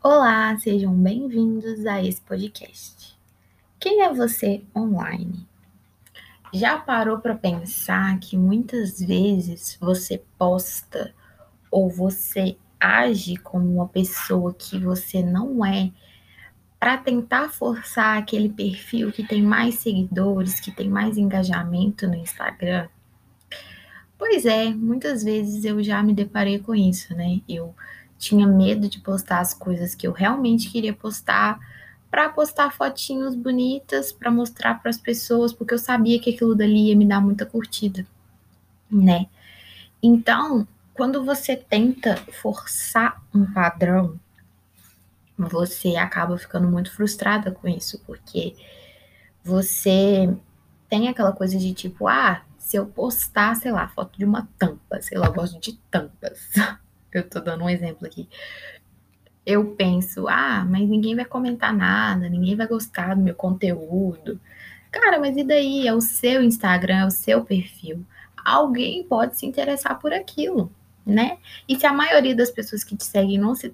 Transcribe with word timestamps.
Olá, 0.00 0.56
sejam 0.58 0.94
bem-vindos 0.94 1.84
a 1.84 2.00
esse 2.00 2.20
podcast. 2.20 3.18
Quem 3.80 4.02
é 4.02 4.14
você 4.14 4.62
online? 4.74 5.44
Já 6.54 6.78
parou 6.78 7.18
para 7.18 7.34
pensar 7.34 8.16
que 8.20 8.36
muitas 8.36 9.00
vezes 9.00 9.76
você 9.80 10.22
posta 10.38 11.12
ou 11.68 11.90
você 11.90 12.56
age 12.78 13.38
como 13.38 13.74
uma 13.74 13.88
pessoa 13.88 14.54
que 14.54 14.78
você 14.78 15.20
não 15.20 15.66
é 15.66 15.90
para 16.78 16.96
tentar 16.96 17.48
forçar 17.48 18.18
aquele 18.18 18.50
perfil 18.50 19.10
que 19.10 19.26
tem 19.26 19.42
mais 19.42 19.80
seguidores, 19.80 20.60
que 20.60 20.70
tem 20.70 20.88
mais 20.88 21.18
engajamento 21.18 22.06
no 22.06 22.14
Instagram? 22.14 22.88
Pois 24.16 24.46
é, 24.46 24.70
muitas 24.70 25.24
vezes 25.24 25.64
eu 25.64 25.82
já 25.82 26.00
me 26.04 26.14
deparei 26.14 26.60
com 26.60 26.72
isso, 26.72 27.16
né? 27.16 27.40
Eu 27.48 27.74
tinha 28.18 28.46
medo 28.46 28.88
de 28.88 29.00
postar 29.00 29.40
as 29.40 29.54
coisas 29.54 29.94
que 29.94 30.06
eu 30.06 30.12
realmente 30.12 30.70
queria 30.70 30.92
postar, 30.92 31.58
para 32.10 32.28
postar 32.30 32.72
fotinhos 32.72 33.34
bonitas, 33.34 34.12
para 34.12 34.30
mostrar 34.30 34.80
para 34.80 34.90
as 34.90 34.98
pessoas, 34.98 35.52
porque 35.52 35.74
eu 35.74 35.78
sabia 35.78 36.18
que 36.18 36.30
aquilo 36.30 36.54
dali 36.54 36.88
ia 36.88 36.96
me 36.96 37.06
dar 37.06 37.20
muita 37.20 37.46
curtida, 37.46 38.06
né? 38.90 39.26
Então, 40.02 40.66
quando 40.94 41.24
você 41.24 41.54
tenta 41.54 42.16
forçar 42.40 43.22
um 43.34 43.46
padrão, 43.52 44.18
você 45.36 45.96
acaba 45.96 46.36
ficando 46.36 46.68
muito 46.68 46.92
frustrada 46.92 47.52
com 47.52 47.68
isso, 47.68 48.00
porque 48.06 48.56
você 49.44 50.34
tem 50.88 51.08
aquela 51.08 51.32
coisa 51.32 51.56
de 51.56 51.72
tipo, 51.72 52.08
ah, 52.08 52.42
se 52.58 52.76
eu 52.76 52.86
postar, 52.86 53.54
sei 53.56 53.70
lá, 53.70 53.86
foto 53.88 54.18
de 54.18 54.24
uma 54.24 54.48
tampa, 54.58 55.00
sei 55.00 55.16
lá, 55.18 55.26
eu 55.26 55.32
gosto 55.32 55.60
de 55.60 55.74
tampas. 55.90 56.50
Eu 57.12 57.28
tô 57.28 57.40
dando 57.40 57.64
um 57.64 57.70
exemplo 57.70 58.06
aqui. 58.06 58.28
Eu 59.44 59.74
penso, 59.76 60.28
ah, 60.28 60.64
mas 60.68 60.88
ninguém 60.88 61.16
vai 61.16 61.24
comentar 61.24 61.72
nada, 61.74 62.28
ninguém 62.28 62.54
vai 62.54 62.66
gostar 62.66 63.14
do 63.14 63.22
meu 63.22 63.34
conteúdo. 63.34 64.38
Cara, 64.90 65.18
mas 65.18 65.36
e 65.36 65.44
daí? 65.44 65.86
É 65.86 65.94
o 65.94 66.00
seu 66.00 66.42
Instagram, 66.42 66.96
é 66.96 67.06
o 67.06 67.10
seu 67.10 67.44
perfil. 67.44 68.04
Alguém 68.44 69.04
pode 69.04 69.38
se 69.38 69.46
interessar 69.46 69.98
por 69.98 70.12
aquilo, 70.12 70.70
né? 71.04 71.38
E 71.68 71.76
se 71.76 71.86
a 71.86 71.92
maioria 71.92 72.34
das 72.34 72.50
pessoas 72.50 72.84
que 72.84 72.96
te 72.96 73.04
seguem 73.04 73.38
não 73.38 73.54
se 73.54 73.70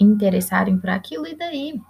interessarem 0.00 0.78
por 0.78 0.90
aquilo, 0.90 1.26
e 1.26 1.34
daí? 1.34 1.80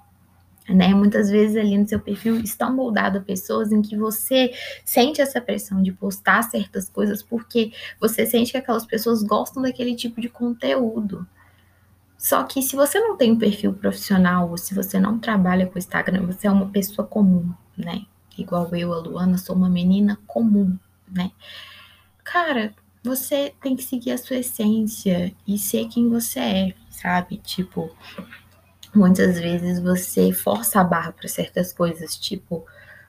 Né? 0.69 0.94
Muitas 0.94 1.30
vezes 1.30 1.56
ali 1.56 1.78
no 1.78 1.88
seu 1.88 1.98
perfil 1.98 2.38
estão 2.41 2.74
moldadas 2.74 3.24
pessoas 3.24 3.72
em 3.72 3.80
que 3.80 3.97
você 3.97 4.52
sente 4.84 5.20
essa 5.20 5.41
pressão 5.41 5.83
de 5.83 5.92
postar 5.92 6.42
certas 6.42 6.91
coisas 6.91 7.22
porque 7.22 7.72
você 7.98 8.27
sente 8.27 8.52
que 8.52 8.58
aquelas 8.58 8.84
pessoas 8.84 9.22
gostam 9.22 9.62
daquele 9.62 9.96
tipo 9.96 10.20
de 10.20 10.28
conteúdo. 10.28 11.27
Só 12.19 12.42
que 12.42 12.61
se 12.61 12.74
você 12.74 12.98
não 12.98 13.16
tem 13.16 13.33
um 13.33 13.39
perfil 13.39 13.72
profissional, 13.72 14.50
ou 14.50 14.58
se 14.58 14.74
você 14.74 14.98
não 14.98 15.19
trabalha 15.20 15.66
com 15.66 15.78
Instagram, 15.78 16.27
você 16.27 16.48
é 16.48 16.50
uma 16.50 16.69
pessoa 16.69 17.06
comum, 17.06 17.55
né? 17.77 18.05
Igual 18.36 18.74
eu, 18.74 18.92
a 18.92 18.98
Luana, 18.98 19.39
sou 19.39 19.55
uma 19.55 19.70
menina 19.70 20.19
comum, 20.27 20.77
né? 21.08 21.30
Cara, 22.24 22.74
você 23.02 23.55
tem 23.62 23.77
que 23.77 23.84
seguir 23.84 24.11
a 24.11 24.19
sua 24.19 24.36
essência 24.36 25.33
e 25.46 25.56
ser 25.56 25.86
quem 25.86 26.08
você 26.08 26.41
é, 26.41 26.74
sabe? 26.91 27.39
Tipo, 27.39 27.91
muitas 28.98 29.38
vezes 29.38 29.80
você 29.80 30.32
força 30.32 30.80
a 30.80 30.84
barra 30.84 31.12
para 31.12 31.28
certas 31.28 31.72
coisas, 31.72 32.16
tipo, 32.16 32.66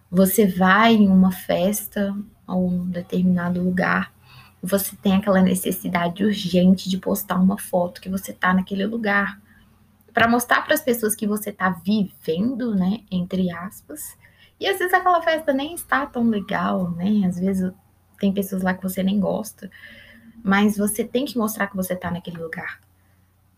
você 0.10 0.46
vai 0.46 0.94
em 0.94 1.08
uma 1.08 1.32
festa 1.32 2.16
ou 2.48 2.70
um 2.70 2.86
determinado 2.86 3.62
lugar, 3.62 4.14
você 4.62 4.96
tem 4.96 5.16
aquela 5.16 5.42
necessidade 5.42 6.24
urgente 6.24 6.90
de 6.90 6.98
postar 6.98 7.38
uma 7.38 7.58
foto 7.58 8.02
que 8.02 8.10
você 8.10 8.32
tá 8.32 8.54
naquele 8.54 8.86
lugar, 8.86 9.40
para 10.14 10.28
mostrar 10.28 10.62
para 10.64 10.74
as 10.74 10.82
pessoas 10.82 11.16
que 11.16 11.28
você 11.28 11.52
tá 11.52 11.70
vivendo, 11.70 12.76
né, 12.76 13.00
entre 13.10 13.50
aspas. 13.52 14.18
E 14.60 14.68
às 14.68 14.78
vezes 14.78 14.94
aquela 14.94 15.22
festa 15.22 15.54
nem 15.54 15.74
está 15.74 16.06
tão 16.06 16.28
legal, 16.30 16.92
né? 16.92 17.26
Às 17.26 17.40
vezes 17.40 17.72
tem 18.20 18.34
pessoas 18.34 18.62
lá 18.62 18.74
que 18.74 18.84
você 18.84 19.02
nem 19.02 19.20
gosta, 19.20 19.72
mas 20.44 20.78
você 20.78 21.04
tem 21.04 21.26
que 21.26 21.38
mostrar 21.38 21.68
que 21.68 21.76
você 21.76 21.96
tá 21.96 22.12
naquele 22.12 22.38
lugar. 22.38 22.82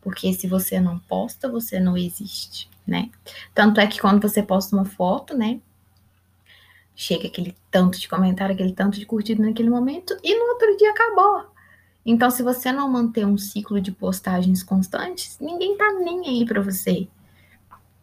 Porque 0.01 0.33
se 0.33 0.47
você 0.47 0.79
não 0.79 0.99
posta, 0.99 1.47
você 1.47 1.79
não 1.79 1.95
existe, 1.97 2.69
né? 2.85 3.09
Tanto 3.53 3.79
é 3.79 3.87
que 3.87 3.99
quando 3.99 4.21
você 4.21 4.41
posta 4.41 4.75
uma 4.75 4.85
foto, 4.85 5.37
né? 5.37 5.59
Chega 6.95 7.27
aquele 7.27 7.55
tanto 7.69 7.99
de 7.99 8.09
comentário, 8.09 8.53
aquele 8.53 8.73
tanto 8.73 8.99
de 8.99 9.05
curtido 9.05 9.43
naquele 9.43 9.69
momento 9.69 10.17
e 10.23 10.37
no 10.37 10.45
outro 10.53 10.75
dia 10.77 10.91
acabou. 10.91 11.51
Então, 12.05 12.31
se 12.31 12.41
você 12.41 12.71
não 12.71 12.89
manter 12.89 13.25
um 13.25 13.37
ciclo 13.37 13.79
de 13.79 13.91
postagens 13.91 14.63
constantes, 14.63 15.37
ninguém 15.39 15.77
tá 15.77 15.93
nem 15.93 16.27
aí 16.27 16.45
para 16.45 16.61
você, 16.61 17.07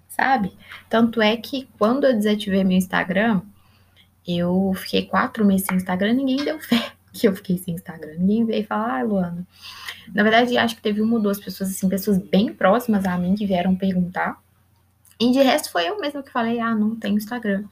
sabe? 0.09 0.56
Tanto 0.88 1.20
é 1.20 1.36
que 1.36 1.69
quando 1.78 2.04
eu 2.04 2.15
desativei 2.15 2.62
meu 2.62 2.76
Instagram, 2.76 3.42
eu 4.26 4.72
fiquei 4.76 5.06
quatro 5.06 5.44
meses 5.44 5.66
sem 5.66 5.76
Instagram, 5.76 6.12
ninguém 6.12 6.44
deu 6.44 6.60
fé 6.60 6.92
que 7.18 7.28
eu 7.28 7.34
fiquei 7.34 7.58
sem 7.58 7.74
Instagram. 7.74 8.14
Ninguém 8.18 8.44
veio 8.44 8.66
falar, 8.66 9.00
ah, 9.00 9.02
Luana. 9.02 9.46
Na 10.14 10.22
verdade, 10.22 10.56
acho 10.56 10.76
que 10.76 10.82
teve 10.82 11.00
uma 11.00 11.16
ou 11.16 11.22
duas 11.22 11.40
pessoas, 11.40 11.70
assim, 11.70 11.88
pessoas 11.88 12.18
bem 12.18 12.52
próximas 12.52 13.04
a 13.04 13.16
mim 13.18 13.34
que 13.34 13.46
vieram 13.46 13.74
perguntar. 13.74 14.40
E 15.20 15.32
de 15.32 15.42
resto 15.42 15.70
foi 15.70 15.88
eu 15.88 16.00
mesma 16.00 16.22
que 16.22 16.30
falei, 16.30 16.60
ah, 16.60 16.74
não 16.74 16.94
tenho 16.96 17.16
Instagram. 17.16 17.64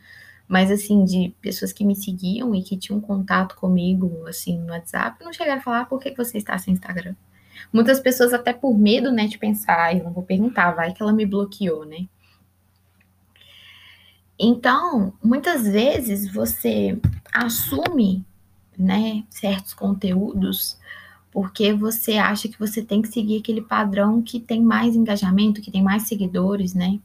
Mas, 0.49 0.71
assim, 0.71 1.05
de 1.05 1.35
pessoas 1.41 1.73
que 1.73 1.85
me 1.85 1.97
seguiam 1.97 2.55
e 2.55 2.63
que 2.63 2.77
tinham 2.77 3.01
contato 3.01 3.57
comigo, 3.57 4.27
assim, 4.27 4.59
no 4.59 4.73
WhatsApp, 4.73 5.25
não 5.25 5.33
chegaram 5.33 5.61
a 5.61 5.65
falar, 5.65 5.81
ah, 5.81 5.87
por 5.87 6.01
que 6.01 6.15
você 6.15 6.39
está 6.39 6.57
sem 6.59 6.75
Instagram? 6.75 7.15
Muitas 7.73 8.01
pessoas 8.01 8.33
até 8.33 8.53
por 8.53 8.77
medo, 8.77 9.11
né, 9.11 9.27
de 9.27 9.39
pensar, 9.39 9.87
ah, 9.87 9.95
eu 9.95 10.05
não 10.05 10.13
vou 10.13 10.23
perguntar, 10.23 10.73
vai 10.73 10.93
que 10.93 11.03
ela 11.03 11.13
me 11.13 11.27
bloqueou, 11.27 11.85
né? 11.85 12.07
Então, 14.39 15.15
muitas 15.23 15.67
vezes 15.67 16.31
você 16.31 16.99
assume 17.33 18.25
né, 18.79 19.25
certos 19.31 19.75
conteúdos, 19.75 20.79
porque 21.31 21.73
você 21.73 22.15
acha 22.15 22.49
que 22.49 22.59
você 22.59 22.83
tem 22.83 23.03
que 23.03 23.09
seguir 23.09 23.39
aquele 23.39 23.61
padrão 23.61 24.23
que 24.23 24.41
tem 24.41 24.63
mais 24.63 24.95
engajamento, 24.97 25.61
que 25.61 25.71
tem 25.71 25.83
mais 25.83 26.05
seguidores, 26.05 26.75
né? 26.75 26.99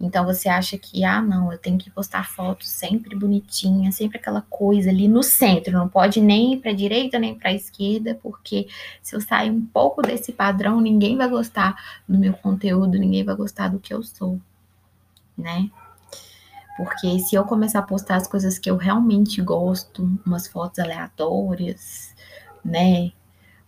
Então 0.00 0.24
você 0.24 0.48
acha 0.48 0.76
que, 0.76 1.04
ah, 1.04 1.22
não, 1.22 1.52
eu 1.52 1.58
tenho 1.58 1.78
que 1.78 1.88
postar 1.90 2.28
fotos 2.28 2.68
sempre 2.68 3.16
bonitinha, 3.16 3.92
sempre 3.92 4.18
aquela 4.18 4.42
coisa 4.42 4.90
ali 4.90 5.06
no 5.06 5.22
centro, 5.22 5.72
não 5.72 5.88
pode 5.88 6.20
nem 6.20 6.58
para 6.58 6.72
direita 6.72 7.18
nem 7.18 7.34
para 7.34 7.52
esquerda, 7.52 8.18
porque 8.22 8.66
se 9.00 9.14
eu 9.14 9.20
sair 9.20 9.50
um 9.50 9.64
pouco 9.64 10.02
desse 10.02 10.32
padrão, 10.32 10.80
ninguém 10.80 11.16
vai 11.16 11.28
gostar 11.28 12.02
do 12.08 12.18
meu 12.18 12.32
conteúdo, 12.34 12.98
ninguém 12.98 13.24
vai 13.24 13.36
gostar 13.36 13.68
do 13.68 13.78
que 13.78 13.94
eu 13.94 14.02
sou, 14.02 14.40
né? 15.38 15.70
Porque 16.76 17.18
se 17.20 17.34
eu 17.36 17.44
começar 17.44 17.80
a 17.80 17.82
postar 17.82 18.16
as 18.16 18.26
coisas 18.26 18.58
que 18.58 18.68
eu 18.68 18.76
realmente 18.76 19.40
gosto, 19.40 20.10
umas 20.26 20.48
fotos 20.48 20.80
aleatórias, 20.80 22.14
né? 22.64 23.12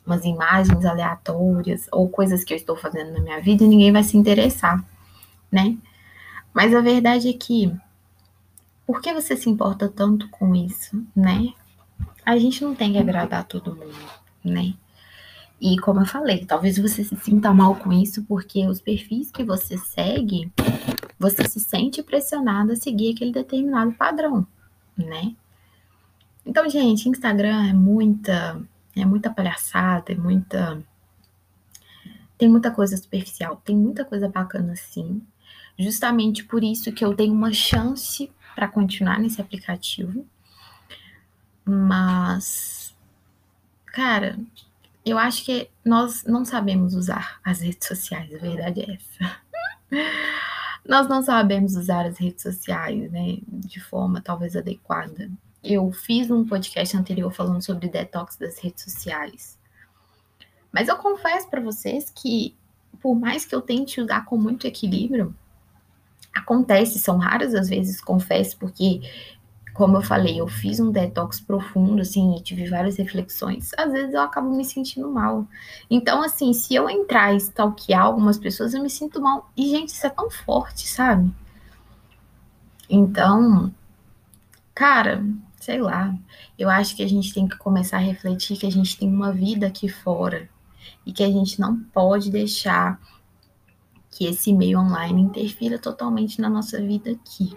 Umas 0.04 0.24
imagens 0.24 0.84
aleatórias, 0.84 1.88
ou 1.92 2.08
coisas 2.08 2.44
que 2.44 2.52
eu 2.52 2.56
estou 2.56 2.76
fazendo 2.76 3.12
na 3.12 3.20
minha 3.20 3.40
vida, 3.40 3.66
ninguém 3.66 3.92
vai 3.92 4.02
se 4.02 4.16
interessar, 4.16 4.84
né? 5.50 5.76
Mas 6.52 6.74
a 6.74 6.80
verdade 6.80 7.28
é 7.28 7.32
que, 7.32 7.72
por 8.86 9.00
que 9.00 9.12
você 9.12 9.36
se 9.36 9.48
importa 9.48 9.88
tanto 9.88 10.28
com 10.28 10.54
isso, 10.54 11.04
né? 11.14 11.52
A 12.24 12.38
gente 12.38 12.64
não 12.64 12.74
tem 12.74 12.92
que 12.92 12.98
agradar 12.98 13.44
todo 13.44 13.74
mundo, 13.74 13.94
né? 14.44 14.74
E 15.60 15.78
como 15.78 16.00
eu 16.00 16.06
falei, 16.06 16.44
talvez 16.44 16.76
você 16.76 17.02
se 17.02 17.16
sinta 17.16 17.52
mal 17.52 17.76
com 17.76 17.92
isso 17.92 18.22
porque 18.24 18.66
os 18.66 18.80
perfis 18.80 19.30
que 19.30 19.42
você 19.42 19.78
segue 19.78 20.52
você 21.18 21.48
se 21.48 21.60
sente 21.60 22.02
pressionado 22.02 22.72
a 22.72 22.76
seguir 22.76 23.14
aquele 23.14 23.32
determinado 23.32 23.92
padrão, 23.92 24.46
né? 24.96 25.34
Então, 26.44 26.68
gente, 26.68 27.08
Instagram 27.08 27.68
é 27.68 27.72
muita, 27.72 28.62
é 28.94 29.04
muita 29.04 29.30
palhaçada, 29.30 30.12
é 30.12 30.16
muita 30.16 30.82
tem 32.38 32.48
muita 32.48 32.70
coisa 32.70 32.96
superficial, 32.96 33.56
tem 33.64 33.74
muita 33.74 34.04
coisa 34.04 34.28
bacana 34.28 34.76
sim. 34.76 35.22
Justamente 35.78 36.44
por 36.44 36.62
isso 36.62 36.92
que 36.92 37.04
eu 37.04 37.14
tenho 37.14 37.32
uma 37.32 37.52
chance 37.52 38.30
para 38.54 38.68
continuar 38.68 39.18
nesse 39.18 39.40
aplicativo. 39.40 40.26
Mas 41.64 42.94
cara, 43.86 44.38
eu 45.04 45.18
acho 45.18 45.44
que 45.44 45.70
nós 45.84 46.24
não 46.24 46.44
sabemos 46.44 46.94
usar 46.94 47.40
as 47.42 47.60
redes 47.60 47.88
sociais, 47.88 48.34
a 48.34 48.38
verdade 48.38 48.80
é 48.82 48.94
essa. 48.94 49.40
Nós 50.88 51.08
não 51.08 51.22
sabemos 51.22 51.76
usar 51.76 52.06
as 52.06 52.18
redes 52.18 52.42
sociais, 52.42 53.10
né, 53.10 53.38
de 53.48 53.80
forma 53.80 54.20
talvez 54.20 54.56
adequada. 54.56 55.30
Eu 55.62 55.90
fiz 55.90 56.30
um 56.30 56.46
podcast 56.46 56.96
anterior 56.96 57.32
falando 57.32 57.62
sobre 57.62 57.88
detox 57.88 58.36
das 58.36 58.58
redes 58.58 58.84
sociais. 58.84 59.58
Mas 60.72 60.88
eu 60.88 60.96
confesso 60.96 61.48
para 61.48 61.60
vocês 61.60 62.10
que, 62.10 62.54
por 63.00 63.14
mais 63.14 63.44
que 63.44 63.54
eu 63.54 63.62
tente 63.62 64.00
usar 64.00 64.24
com 64.24 64.36
muito 64.36 64.66
equilíbrio, 64.66 65.34
acontece, 66.32 66.98
são 66.98 67.16
raras 67.16 67.54
as 67.54 67.68
vezes, 67.68 68.00
confesso, 68.00 68.56
porque 68.58 69.00
como 69.76 69.98
eu 69.98 70.02
falei, 70.02 70.40
eu 70.40 70.48
fiz 70.48 70.80
um 70.80 70.90
detox 70.90 71.38
profundo, 71.38 72.00
assim, 72.00 72.34
e 72.34 72.42
tive 72.42 72.66
várias 72.66 72.96
reflexões. 72.96 73.72
Às 73.76 73.92
vezes 73.92 74.14
eu 74.14 74.22
acabo 74.22 74.48
me 74.56 74.64
sentindo 74.64 75.10
mal. 75.10 75.46
Então, 75.90 76.22
assim, 76.22 76.54
se 76.54 76.74
eu 76.74 76.88
entrar 76.88 77.34
e 77.34 77.36
stalkear 77.36 78.02
algumas 78.02 78.38
pessoas, 78.38 78.72
eu 78.72 78.82
me 78.82 78.88
sinto 78.88 79.20
mal. 79.20 79.50
E, 79.54 79.68
gente, 79.68 79.90
isso 79.90 80.06
é 80.06 80.08
tão 80.08 80.30
forte, 80.30 80.88
sabe? 80.88 81.30
Então, 82.88 83.70
cara, 84.74 85.22
sei 85.60 85.78
lá. 85.78 86.16
Eu 86.58 86.70
acho 86.70 86.96
que 86.96 87.02
a 87.02 87.08
gente 87.08 87.34
tem 87.34 87.46
que 87.46 87.58
começar 87.58 87.98
a 87.98 88.00
refletir 88.00 88.56
que 88.56 88.66
a 88.66 88.72
gente 88.72 88.96
tem 88.96 89.12
uma 89.12 89.30
vida 89.30 89.66
aqui 89.66 89.90
fora 89.90 90.48
e 91.04 91.12
que 91.12 91.22
a 91.22 91.30
gente 91.30 91.60
não 91.60 91.76
pode 91.92 92.30
deixar 92.30 92.98
que 94.10 94.24
esse 94.24 94.54
meio 94.54 94.80
online 94.80 95.20
interfira 95.20 95.78
totalmente 95.78 96.40
na 96.40 96.48
nossa 96.48 96.80
vida 96.80 97.10
aqui, 97.10 97.54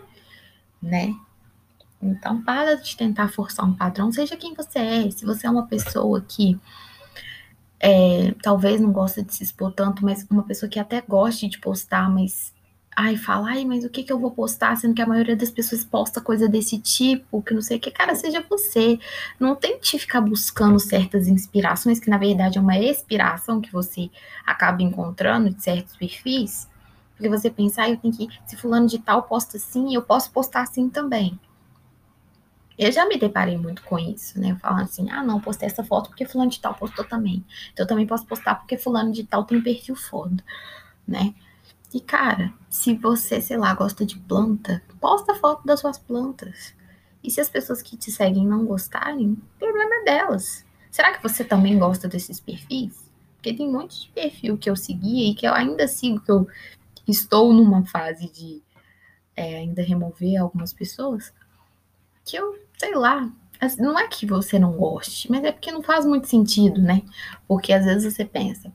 né? 0.81 1.15
Então, 2.01 2.41
para 2.41 2.75
de 2.75 2.95
tentar 2.95 3.29
forçar 3.29 3.65
um 3.65 3.73
padrão, 3.73 4.11
seja 4.11 4.37
quem 4.37 4.53
você 4.53 4.79
é. 4.79 5.11
Se 5.11 5.25
você 5.25 5.47
é 5.47 5.49
uma 5.49 5.67
pessoa 5.67 6.21
que 6.21 6.57
é, 7.79 8.33
talvez 8.41 8.79
não 8.81 8.91
gosta 8.91 9.23
de 9.23 9.33
se 9.33 9.43
expor 9.43 9.71
tanto, 9.71 10.03
mas 10.03 10.25
uma 10.29 10.43
pessoa 10.43 10.69
que 10.69 10.79
até 10.79 11.01
goste 11.01 11.47
de 11.47 11.59
postar, 11.59 12.09
mas 12.09 12.53
ai, 12.95 13.15
fala, 13.15 13.51
ai, 13.51 13.63
mas 13.63 13.85
o 13.85 13.89
que 13.89 14.03
que 14.03 14.11
eu 14.11 14.19
vou 14.19 14.31
postar, 14.31 14.75
sendo 14.75 14.93
que 14.93 15.01
a 15.01 15.07
maioria 15.07 15.35
das 15.35 15.49
pessoas 15.49 15.85
posta 15.85 16.19
coisa 16.19 16.49
desse 16.49 16.77
tipo, 16.79 17.41
que 17.41 17.53
não 17.53 17.61
sei 17.61 17.77
o 17.77 17.79
que, 17.79 17.91
cara, 17.91 18.13
seja 18.15 18.43
você. 18.49 18.99
Não 19.39 19.55
tente 19.55 19.97
ficar 19.97 20.19
buscando 20.19 20.77
certas 20.79 21.27
inspirações, 21.27 21.99
que 21.99 22.09
na 22.09 22.17
verdade 22.17 22.57
é 22.57 22.61
uma 22.61 22.77
expiração 22.77 23.61
que 23.61 23.71
você 23.71 24.09
acaba 24.45 24.81
encontrando 24.83 25.49
de 25.49 25.63
certos 25.63 25.95
perfis, 25.95 26.67
porque 27.15 27.29
você 27.29 27.49
pensa, 27.49 27.83
ah, 27.83 27.89
eu 27.89 27.97
tenho 27.97 28.13
que, 28.13 28.27
se 28.45 28.57
fulano 28.57 28.87
de 28.87 28.99
tal 28.99 29.23
posta 29.23 29.57
assim, 29.57 29.95
eu 29.95 30.01
posso 30.01 30.31
postar 30.31 30.63
assim 30.63 30.89
também. 30.89 31.39
Eu 32.79 32.93
já 32.93 33.05
me 33.05 33.17
deparei 33.17 33.57
muito 33.57 33.83
com 33.83 33.99
isso, 33.99 34.39
né? 34.39 34.57
Falando 34.61 34.83
assim, 34.83 35.09
ah, 35.11 35.21
não, 35.21 35.41
postei 35.41 35.67
essa 35.67 35.83
foto 35.83 36.07
porque 36.07 36.25
fulano 36.25 36.49
de 36.49 36.61
tal 36.61 36.73
postou 36.73 37.03
também. 37.03 37.43
Então 37.73 37.83
eu 37.83 37.87
também 37.87 38.07
posso 38.07 38.25
postar 38.25 38.55
porque 38.55 38.77
fulano 38.77 39.11
de 39.11 39.25
tal 39.25 39.43
tem 39.43 39.61
perfil 39.61 39.97
foda, 39.97 40.41
né? 41.05 41.35
E 41.93 41.99
cara, 41.99 42.53
se 42.69 42.95
você, 42.95 43.41
sei 43.41 43.57
lá, 43.57 43.73
gosta 43.73 44.05
de 44.05 44.17
planta, 44.17 44.81
posta 44.97 45.35
foto 45.35 45.65
das 45.65 45.81
suas 45.81 45.97
plantas. 45.97 46.73
E 47.21 47.29
se 47.29 47.41
as 47.41 47.49
pessoas 47.49 47.81
que 47.81 47.97
te 47.97 48.11
seguem 48.11 48.47
não 48.47 48.65
gostarem, 48.65 49.31
o 49.33 49.59
problema 49.59 49.95
é 49.95 50.03
delas. 50.05 50.65
Será 50.89 51.13
que 51.13 51.21
você 51.21 51.43
também 51.43 51.77
gosta 51.77 52.07
desses 52.07 52.39
perfis? 52.39 53.11
Porque 53.35 53.53
tem 53.53 53.67
um 53.67 53.73
monte 53.73 54.03
de 54.03 54.09
perfil 54.11 54.57
que 54.57 54.69
eu 54.69 54.75
seguia 54.77 55.29
e 55.29 55.35
que 55.35 55.45
eu 55.45 55.53
ainda 55.53 55.85
sigo, 55.85 56.21
que 56.21 56.31
eu 56.31 56.47
estou 57.05 57.51
numa 57.51 57.85
fase 57.85 58.31
de 58.31 58.63
é, 59.35 59.57
ainda 59.57 59.81
remover 59.81 60.39
algumas 60.39 60.71
pessoas, 60.71 61.33
que 62.23 62.37
eu 62.37 62.68
sei 62.79 62.95
lá, 62.95 63.29
não 63.77 63.99
é 63.99 64.07
que 64.07 64.25
você 64.25 64.57
não 64.57 64.71
goste, 64.71 65.29
mas 65.29 65.43
é 65.43 65.51
porque 65.51 65.71
não 65.71 65.83
faz 65.83 66.05
muito 66.05 66.27
sentido, 66.27 66.81
né? 66.81 67.01
Porque 67.47 67.73
às 67.73 67.85
vezes 67.85 68.13
você 68.13 68.23
pensa, 68.23 68.71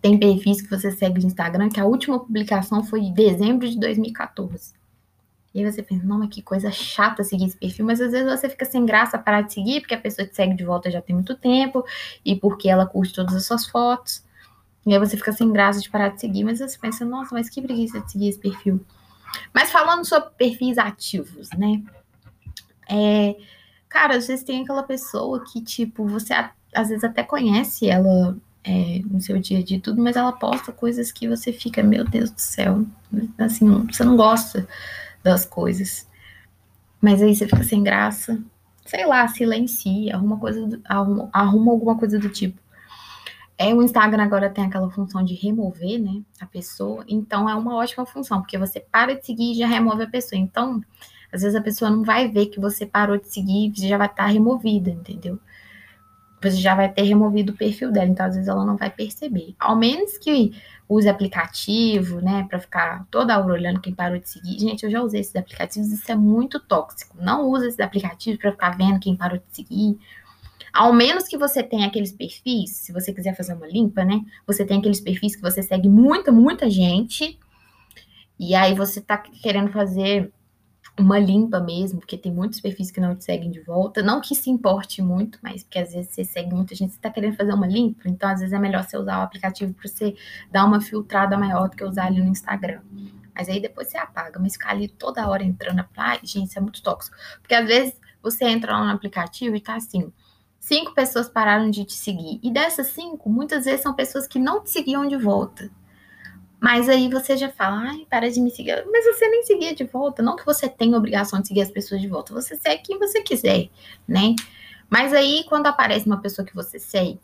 tem 0.00 0.18
perfis 0.18 0.62
que 0.62 0.70
você 0.70 0.90
segue 0.90 1.20
no 1.20 1.26
Instagram 1.26 1.68
que 1.68 1.78
a 1.78 1.84
última 1.84 2.18
publicação 2.18 2.82
foi 2.82 3.00
em 3.00 3.12
dezembro 3.12 3.68
de 3.68 3.78
2014. 3.78 4.72
E 5.54 5.62
aí 5.62 5.70
você 5.70 5.82
pensa, 5.82 6.06
não, 6.06 6.18
mas 6.18 6.30
que 6.30 6.40
coisa 6.40 6.70
chata 6.70 7.22
seguir 7.22 7.44
esse 7.44 7.58
perfil, 7.58 7.84
mas 7.84 8.00
às 8.00 8.12
vezes 8.12 8.40
você 8.40 8.48
fica 8.48 8.64
sem 8.64 8.86
graça 8.86 9.18
parar 9.18 9.42
de 9.42 9.52
seguir, 9.52 9.80
porque 9.80 9.94
a 9.94 10.00
pessoa 10.00 10.26
te 10.26 10.34
segue 10.34 10.54
de 10.54 10.64
volta 10.64 10.90
já 10.90 11.02
tem 11.02 11.14
muito 11.14 11.36
tempo, 11.36 11.84
e 12.24 12.34
porque 12.34 12.70
ela 12.70 12.86
curte 12.86 13.12
todas 13.12 13.34
as 13.34 13.44
suas 13.44 13.66
fotos. 13.66 14.24
E 14.86 14.94
aí 14.94 14.98
você 14.98 15.18
fica 15.18 15.30
sem 15.30 15.52
graça 15.52 15.78
de 15.80 15.90
parar 15.90 16.08
de 16.08 16.20
seguir, 16.22 16.42
mas 16.44 16.60
você 16.60 16.78
pensa, 16.78 17.04
nossa, 17.04 17.34
mas 17.34 17.50
que 17.50 17.60
preguiça 17.60 18.00
de 18.00 18.10
seguir 18.10 18.28
esse 18.28 18.38
perfil. 18.38 18.82
Mas 19.52 19.70
falando 19.70 20.06
sobre 20.06 20.30
perfis 20.30 20.78
ativos, 20.78 21.50
né? 21.50 21.82
É, 22.92 23.36
cara, 23.88 24.16
às 24.16 24.26
vezes 24.26 24.44
tem 24.44 24.62
aquela 24.62 24.82
pessoa 24.82 25.42
que, 25.50 25.62
tipo, 25.62 26.06
você 26.06 26.34
às 26.74 26.88
vezes 26.88 27.02
até 27.02 27.22
conhece 27.22 27.88
ela 27.88 28.36
é, 28.62 29.00
no 29.06 29.20
seu 29.20 29.38
dia 29.38 29.58
a 29.58 29.62
dia 29.62 29.80
tudo, 29.80 30.02
mas 30.02 30.14
ela 30.14 30.32
posta 30.32 30.72
coisas 30.72 31.10
que 31.10 31.26
você 31.26 31.52
fica, 31.52 31.82
meu 31.82 32.04
Deus 32.04 32.30
do 32.30 32.40
céu, 32.40 32.84
assim, 33.38 33.66
você 33.86 34.04
não 34.04 34.16
gosta 34.16 34.68
das 35.22 35.46
coisas. 35.46 36.06
Mas 37.00 37.22
aí 37.22 37.34
você 37.34 37.46
fica 37.46 37.64
sem 37.64 37.82
graça, 37.82 38.38
sei 38.84 39.06
lá, 39.06 39.26
silencia, 39.26 40.14
arruma 40.14 40.38
coisa, 40.38 40.66
do, 40.66 40.80
arruma, 40.84 41.30
arruma 41.32 41.72
alguma 41.72 41.98
coisa 41.98 42.18
do 42.18 42.28
tipo. 42.28 42.60
É, 43.58 43.74
o 43.74 43.82
Instagram 43.82 44.24
agora 44.24 44.50
tem 44.50 44.64
aquela 44.64 44.90
função 44.90 45.24
de 45.24 45.34
remover, 45.34 45.98
né, 46.00 46.22
a 46.40 46.46
pessoa, 46.46 47.04
então 47.08 47.48
é 47.48 47.54
uma 47.54 47.74
ótima 47.74 48.04
função, 48.04 48.40
porque 48.40 48.58
você 48.58 48.80
para 48.80 49.14
de 49.14 49.24
seguir 49.24 49.52
e 49.52 49.58
já 49.58 49.66
remove 49.66 50.02
a 50.02 50.10
pessoa. 50.10 50.38
Então, 50.38 50.80
às 51.32 51.42
vezes 51.42 51.56
a 51.56 51.62
pessoa 51.62 51.90
não 51.90 52.04
vai 52.04 52.28
ver 52.28 52.46
que 52.46 52.60
você 52.60 52.84
parou 52.84 53.16
de 53.18 53.28
seguir 53.28 53.72
e 53.74 53.88
já 53.88 53.96
vai 53.96 54.06
estar 54.06 54.24
tá 54.24 54.28
removida, 54.28 54.90
entendeu? 54.90 55.38
Você 56.42 56.56
já 56.56 56.74
vai 56.74 56.92
ter 56.92 57.02
removido 57.02 57.52
o 57.52 57.56
perfil 57.56 57.92
dela, 57.92 58.08
então 58.08 58.26
às 58.26 58.34
vezes 58.34 58.48
ela 58.48 58.64
não 58.64 58.76
vai 58.76 58.90
perceber. 58.90 59.54
Ao 59.58 59.76
menos 59.76 60.18
que 60.18 60.52
use 60.88 61.08
aplicativo, 61.08 62.20
né, 62.20 62.44
para 62.48 62.58
ficar 62.58 63.06
toda 63.10 63.38
hora 63.38 63.52
olhando 63.52 63.80
quem 63.80 63.94
parou 63.94 64.18
de 64.18 64.28
seguir. 64.28 64.58
Gente, 64.58 64.84
eu 64.84 64.90
já 64.90 65.00
usei 65.00 65.20
esses 65.20 65.34
aplicativos, 65.34 65.90
isso 65.90 66.10
é 66.10 66.16
muito 66.16 66.60
tóxico. 66.60 67.16
Não 67.20 67.48
use 67.48 67.68
esses 67.68 67.80
aplicativos 67.80 68.40
para 68.40 68.52
ficar 68.52 68.76
vendo 68.76 69.00
quem 69.00 69.16
parou 69.16 69.38
de 69.38 69.44
seguir. 69.50 69.98
Ao 70.72 70.92
menos 70.92 71.28
que 71.28 71.38
você 71.38 71.62
tenha 71.62 71.86
aqueles 71.86 72.12
perfis, 72.12 72.70
se 72.70 72.92
você 72.92 73.12
quiser 73.12 73.36
fazer 73.36 73.54
uma 73.54 73.66
limpa, 73.66 74.04
né? 74.04 74.20
Você 74.46 74.64
tem 74.64 74.78
aqueles 74.78 75.00
perfis 75.00 75.36
que 75.36 75.42
você 75.42 75.62
segue 75.62 75.88
muita, 75.88 76.32
muita 76.32 76.68
gente. 76.68 77.38
E 78.38 78.54
aí 78.54 78.74
você 78.74 79.00
tá 79.00 79.16
querendo 79.16 79.70
fazer 79.70 80.32
uma 80.98 81.18
limpa 81.18 81.58
mesmo, 81.60 82.00
porque 82.00 82.18
tem 82.18 82.32
muitos 82.32 82.60
perfis 82.60 82.90
que 82.90 83.00
não 83.00 83.16
te 83.16 83.24
seguem 83.24 83.50
de 83.50 83.60
volta. 83.60 84.02
Não 84.02 84.20
que 84.20 84.34
se 84.34 84.50
importe 84.50 85.00
muito, 85.00 85.38
mas 85.42 85.62
porque 85.62 85.78
às 85.78 85.92
vezes 85.92 86.10
você 86.12 86.24
segue 86.24 86.54
muita 86.54 86.74
gente, 86.74 86.90
você 86.90 86.96
está 86.96 87.10
querendo 87.10 87.36
fazer 87.36 87.54
uma 87.54 87.66
limpa, 87.66 88.08
então 88.08 88.28
às 88.28 88.40
vezes 88.40 88.52
é 88.52 88.58
melhor 88.58 88.84
você 88.84 88.96
usar 88.98 89.20
o 89.20 89.22
aplicativo 89.22 89.72
para 89.72 89.88
você 89.88 90.14
dar 90.50 90.64
uma 90.64 90.80
filtrada 90.80 91.36
maior 91.38 91.68
do 91.68 91.76
que 91.76 91.84
usar 91.84 92.06
ali 92.06 92.20
no 92.20 92.28
Instagram. 92.28 92.82
Mas 93.34 93.48
aí 93.48 93.60
depois 93.60 93.88
você 93.88 93.96
apaga, 93.96 94.38
mas 94.38 94.52
ficar 94.52 94.70
ali 94.70 94.88
toda 94.88 95.26
hora 95.28 95.42
entrando 95.42 95.82
pra. 95.92 96.18
gente, 96.22 96.48
isso 96.48 96.58
é 96.58 96.62
muito 96.62 96.82
tóxico. 96.82 97.16
Porque 97.40 97.54
às 97.54 97.66
vezes 97.66 97.98
você 98.22 98.44
entra 98.44 98.72
lá 98.72 98.84
no 98.84 98.92
aplicativo 98.92 99.56
e 99.56 99.60
tá 99.60 99.74
assim. 99.76 100.12
Cinco 100.60 100.94
pessoas 100.94 101.28
pararam 101.28 101.70
de 101.70 101.84
te 101.84 101.94
seguir. 101.94 102.38
E 102.42 102.52
dessas 102.52 102.88
cinco, 102.88 103.28
muitas 103.28 103.64
vezes 103.64 103.80
são 103.80 103.94
pessoas 103.94 104.28
que 104.28 104.38
não 104.38 104.62
te 104.62 104.70
seguiam 104.70 105.08
de 105.08 105.16
volta. 105.16 105.70
Mas 106.62 106.88
aí 106.88 107.08
você 107.08 107.36
já 107.36 107.50
fala, 107.50 107.90
ai, 107.90 108.06
para 108.08 108.30
de 108.30 108.40
me 108.40 108.48
seguir. 108.48 108.86
Mas 108.86 109.04
você 109.04 109.28
nem 109.28 109.42
seguia 109.42 109.74
de 109.74 109.82
volta. 109.82 110.22
Não 110.22 110.36
que 110.36 110.46
você 110.46 110.68
tenha 110.68 110.96
obrigação 110.96 111.40
de 111.40 111.48
seguir 111.48 111.62
as 111.62 111.72
pessoas 111.72 112.00
de 112.00 112.06
volta. 112.06 112.32
Você 112.32 112.54
segue 112.54 112.84
quem 112.84 113.00
você 113.00 113.20
quiser, 113.20 113.68
né? 114.06 114.36
Mas 114.88 115.12
aí, 115.12 115.44
quando 115.48 115.66
aparece 115.66 116.06
uma 116.06 116.20
pessoa 116.20 116.46
que 116.46 116.54
você 116.54 116.78
segue 116.78 117.18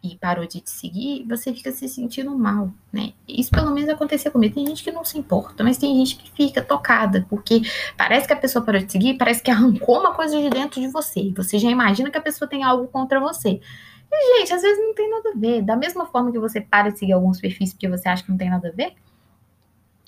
e 0.00 0.16
parou 0.16 0.46
de 0.46 0.60
te 0.60 0.70
seguir, 0.70 1.24
você 1.28 1.52
fica 1.52 1.72
se 1.72 1.88
sentindo 1.88 2.30
mal, 2.38 2.72
né? 2.92 3.14
Isso 3.26 3.50
pelo 3.50 3.72
menos 3.72 3.90
aconteceu 3.90 4.30
comigo. 4.30 4.54
Tem 4.54 4.64
gente 4.64 4.84
que 4.84 4.92
não 4.92 5.04
se 5.04 5.18
importa, 5.18 5.64
mas 5.64 5.76
tem 5.76 5.96
gente 5.96 6.14
que 6.14 6.30
fica 6.30 6.62
tocada, 6.62 7.26
porque 7.28 7.62
parece 7.96 8.28
que 8.28 8.32
a 8.32 8.36
pessoa 8.36 8.64
parou 8.64 8.80
de 8.80 8.92
seguir, 8.92 9.18
parece 9.18 9.42
que 9.42 9.50
arrancou 9.50 9.98
uma 9.98 10.14
coisa 10.14 10.40
de 10.40 10.48
dentro 10.50 10.80
de 10.80 10.86
você. 10.86 11.32
Você 11.36 11.58
já 11.58 11.68
imagina 11.68 12.12
que 12.12 12.18
a 12.18 12.22
pessoa 12.22 12.48
tem 12.48 12.62
algo 12.62 12.86
contra 12.86 13.18
você. 13.18 13.60
E, 14.10 14.38
gente, 14.38 14.52
às 14.52 14.62
vezes 14.62 14.78
não 14.78 14.94
tem 14.94 15.10
nada 15.10 15.30
a 15.30 15.38
ver. 15.38 15.62
Da 15.62 15.76
mesma 15.76 16.06
forma 16.06 16.32
que 16.32 16.38
você 16.38 16.60
para 16.60 16.90
de 16.90 16.98
seguir 16.98 17.12
alguns 17.12 17.40
perfis 17.40 17.72
porque 17.72 17.88
você 17.88 18.08
acha 18.08 18.22
que 18.22 18.30
não 18.30 18.38
tem 18.38 18.50
nada 18.50 18.68
a 18.68 18.72
ver, 18.72 18.94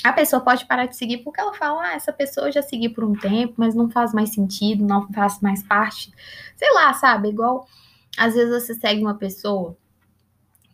a 0.02 0.12
pessoa 0.12 0.40
pode 0.40 0.66
parar 0.66 0.87
de 0.87 0.97
seguir 0.97 1.19
porque 1.19 1.40
ela 1.40 1.52
fala, 1.52 1.83
ah, 1.83 1.95
essa 1.95 2.12
pessoa 2.12 2.49
eu 2.49 2.52
já 2.52 2.62
segui 2.62 2.88
por 2.88 3.04
um 3.04 3.12
tempo, 3.12 3.54
mas 3.57 3.75
não 3.75 3.90
faz 3.90 4.14
mais 4.14 4.33
sentido, 4.33 4.85
não 4.85 5.07
faz 5.12 5.40
mais 5.40 5.62
parte. 5.62 6.11
Sei 6.57 6.73
lá, 6.73 6.92
sabe? 6.95 7.28
Igual, 7.28 7.66
às 8.16 8.35
vezes 8.35 8.50
você 8.50 8.75
segue 8.75 9.02
uma 9.02 9.14
pessoa 9.14 9.76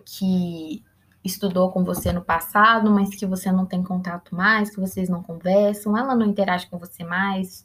que 0.04 0.84
estudou 1.24 1.72
com 1.72 1.82
você 1.82 2.12
no 2.12 2.22
passado, 2.22 2.88
mas 2.90 3.14
que 3.16 3.26
você 3.26 3.50
não 3.50 3.66
tem 3.66 3.82
contato 3.82 4.34
mais, 4.34 4.70
que 4.70 4.80
vocês 4.80 5.08
não 5.08 5.22
conversam, 5.22 5.98
ela 5.98 6.14
não 6.14 6.26
interage 6.26 6.68
com 6.68 6.78
você 6.78 7.02
mais, 7.02 7.64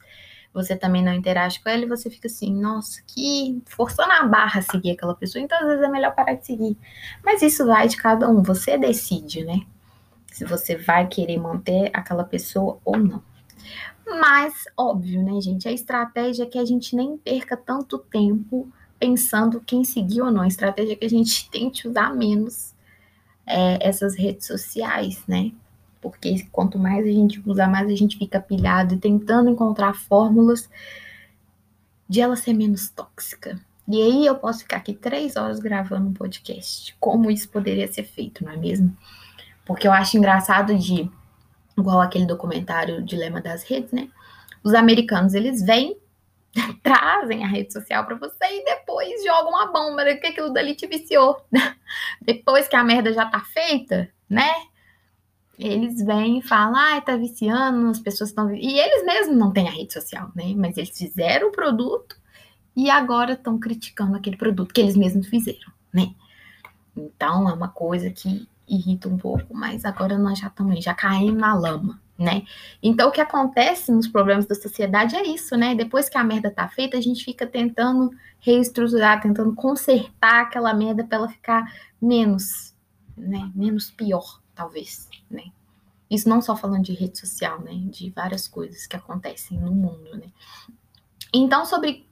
você 0.54 0.76
também 0.76 1.04
não 1.04 1.14
interage 1.14 1.62
com 1.62 1.70
ela 1.70 1.84
e 1.84 1.88
você 1.88 2.10
fica 2.10 2.28
assim, 2.28 2.54
nossa, 2.54 3.02
que 3.08 3.62
forçando 3.66 4.12
a 4.12 4.24
barra 4.24 4.62
seguir 4.62 4.92
aquela 4.92 5.16
pessoa, 5.16 5.42
então 5.42 5.58
às 5.60 5.66
vezes 5.66 5.84
é 5.84 5.88
melhor 5.88 6.14
parar 6.14 6.34
de 6.34 6.46
seguir. 6.46 6.78
Mas 7.24 7.42
isso 7.42 7.66
vai 7.66 7.88
de 7.88 7.98
cada 7.98 8.30
um, 8.30 8.44
você 8.44 8.78
decide, 8.78 9.46
né? 9.46 9.62
Se 10.28 10.46
você 10.46 10.76
vai 10.76 11.08
querer 11.08 11.38
manter 11.38 11.90
aquela 11.94 12.24
pessoa 12.24 12.80
ou 12.84 12.98
não. 12.98 13.24
Mas, 14.06 14.66
óbvio, 14.78 15.24
né, 15.24 15.40
gente? 15.40 15.68
A 15.68 15.72
estratégia 15.72 16.44
é 16.44 16.48
que 16.48 16.58
a 16.58 16.66
gente 16.66 16.96
nem 16.96 17.18
perca 17.18 17.56
tanto 17.56 17.98
tempo 17.98 18.72
pensando 19.00 19.62
quem 19.62 19.84
seguir 19.84 20.22
ou 20.22 20.32
não. 20.32 20.42
A 20.42 20.48
estratégia 20.48 20.94
é 20.94 20.96
que 20.96 21.06
a 21.06 21.10
gente 21.10 21.50
tente 21.52 21.88
usar 21.88 22.14
menos 22.14 22.76
é, 23.46 23.88
essas 23.88 24.16
redes 24.16 24.48
sociais, 24.48 25.24
né? 25.28 25.52
Porque 26.02 26.46
quanto 26.52 26.80
mais 26.80 27.06
a 27.06 27.12
gente 27.12 27.42
usar, 27.46 27.68
mais 27.68 27.88
a 27.88 27.96
gente 27.96 28.18
fica 28.18 28.40
pilhado 28.40 28.96
e 28.96 28.98
tentando 28.98 29.50
encontrar 29.50 29.94
fórmulas 29.94 30.70
de 32.10 32.20
ela 32.20 32.36
ser 32.36 32.54
menos 32.54 32.90
tóxica. 32.90 33.60
E 33.88 34.02
aí 34.02 34.26
eu 34.26 34.36
posso 34.36 34.60
ficar 34.60 34.78
aqui 34.78 34.94
três 34.94 35.36
horas 35.36 35.60
gravando 35.60 36.10
um 36.10 36.14
podcast. 36.14 36.96
Como 37.00 37.30
isso 37.30 37.48
poderia 37.50 37.88
ser 37.92 38.04
feito, 38.04 38.44
não 38.44 38.52
é 38.52 38.58
mesmo? 38.58 38.96
Porque 39.66 39.88
eu 39.88 39.92
acho 39.92 40.18
engraçado 40.18 40.78
de, 40.78 41.10
igual 41.78 42.02
aquele 42.02 42.26
documentário 42.26 43.04
Dilema 43.04 43.40
das 43.40 43.64
Redes, 43.64 43.92
né? 43.92 44.10
Os 44.64 44.74
americanos, 44.74 45.34
eles 45.34 45.62
vêm 45.62 45.98
trazem 46.84 47.44
a 47.44 47.48
rede 47.48 47.72
social 47.72 48.06
para 48.06 48.16
você 48.16 48.46
e 48.46 48.66
depois 48.66 49.24
jogam 49.24 49.58
a 49.58 49.68
bomba, 49.68 50.04
né? 50.04 50.16
que 50.16 50.28
aquilo 50.28 50.52
dali 50.52 50.76
te 50.76 50.88
viciou. 50.88 51.46
depois 52.22 52.68
que 52.68 52.76
a 52.76 52.84
merda 52.84 53.14
já 53.14 53.26
tá 53.26 53.40
feita, 53.42 54.10
né? 54.30 54.52
Eles 55.64 56.04
vêm 56.04 56.40
e 56.40 56.42
falam, 56.42 56.76
ah, 56.76 57.00
tá 57.02 57.16
viciando, 57.16 57.88
as 57.88 58.00
pessoas 58.00 58.32
estão. 58.32 58.52
E 58.52 58.80
eles 58.80 59.06
mesmos 59.06 59.38
não 59.38 59.52
têm 59.52 59.68
a 59.68 59.72
rede 59.72 59.94
social, 59.94 60.32
né? 60.36 60.56
Mas 60.58 60.76
eles 60.76 60.98
fizeram 60.98 61.50
o 61.50 61.52
produto 61.52 62.16
e 62.76 62.90
agora 62.90 63.34
estão 63.34 63.60
criticando 63.60 64.16
aquele 64.16 64.38
produto 64.38 64.74
que 64.74 64.82
eles 64.82 64.96
mesmos 64.96 65.28
fizeram, 65.28 65.72
né? 65.94 66.16
Então 66.98 67.48
é 67.48 67.54
uma 67.54 67.68
coisa 67.68 68.10
que 68.10 68.50
irrita 68.68 69.08
um 69.08 69.18
pouco, 69.18 69.54
mas 69.54 69.86
agora 69.86 70.18
nós 70.18 70.40
já 70.40 70.50
também 70.50 70.82
já 70.82 70.96
caímos 70.96 71.40
na 71.40 71.54
lama, 71.54 72.02
né? 72.18 72.42
Então 72.82 73.10
o 73.10 73.12
que 73.12 73.22
acontece 73.22 73.92
nos 73.92 74.08
problemas 74.08 74.48
da 74.48 74.56
sociedade 74.56 75.16
é 75.16 75.28
isso, 75.28 75.56
né? 75.56 75.76
Depois 75.76 76.10
que 76.10 76.18
a 76.18 76.24
merda 76.24 76.50
tá 76.50 76.68
feita, 76.68 76.98
a 76.98 77.02
gente 77.02 77.24
fica 77.24 77.46
tentando 77.46 78.10
reestruturar, 78.40 79.22
tentando 79.22 79.54
consertar 79.54 80.42
aquela 80.42 80.74
merda 80.74 81.04
para 81.04 81.20
ela 81.20 81.30
ficar 81.30 81.72
menos, 82.02 82.74
né? 83.16 83.52
Menos 83.54 83.92
pior, 83.92 84.41
talvez, 84.62 85.10
né? 85.30 85.46
Isso 86.10 86.30
não 86.30 86.42
só 86.42 86.56
falando 86.56 86.84
de 86.84 86.94
rede 86.94 87.18
social, 87.18 87.60
né? 87.62 87.74
De 87.86 88.12
várias 88.12 88.48
coisas 88.48 88.86
que 88.86 88.96
acontecem 88.96 89.60
no 89.60 89.72
mundo, 89.72 90.16
né? 90.16 90.32
Então, 91.34 91.66
sobre 91.66 92.06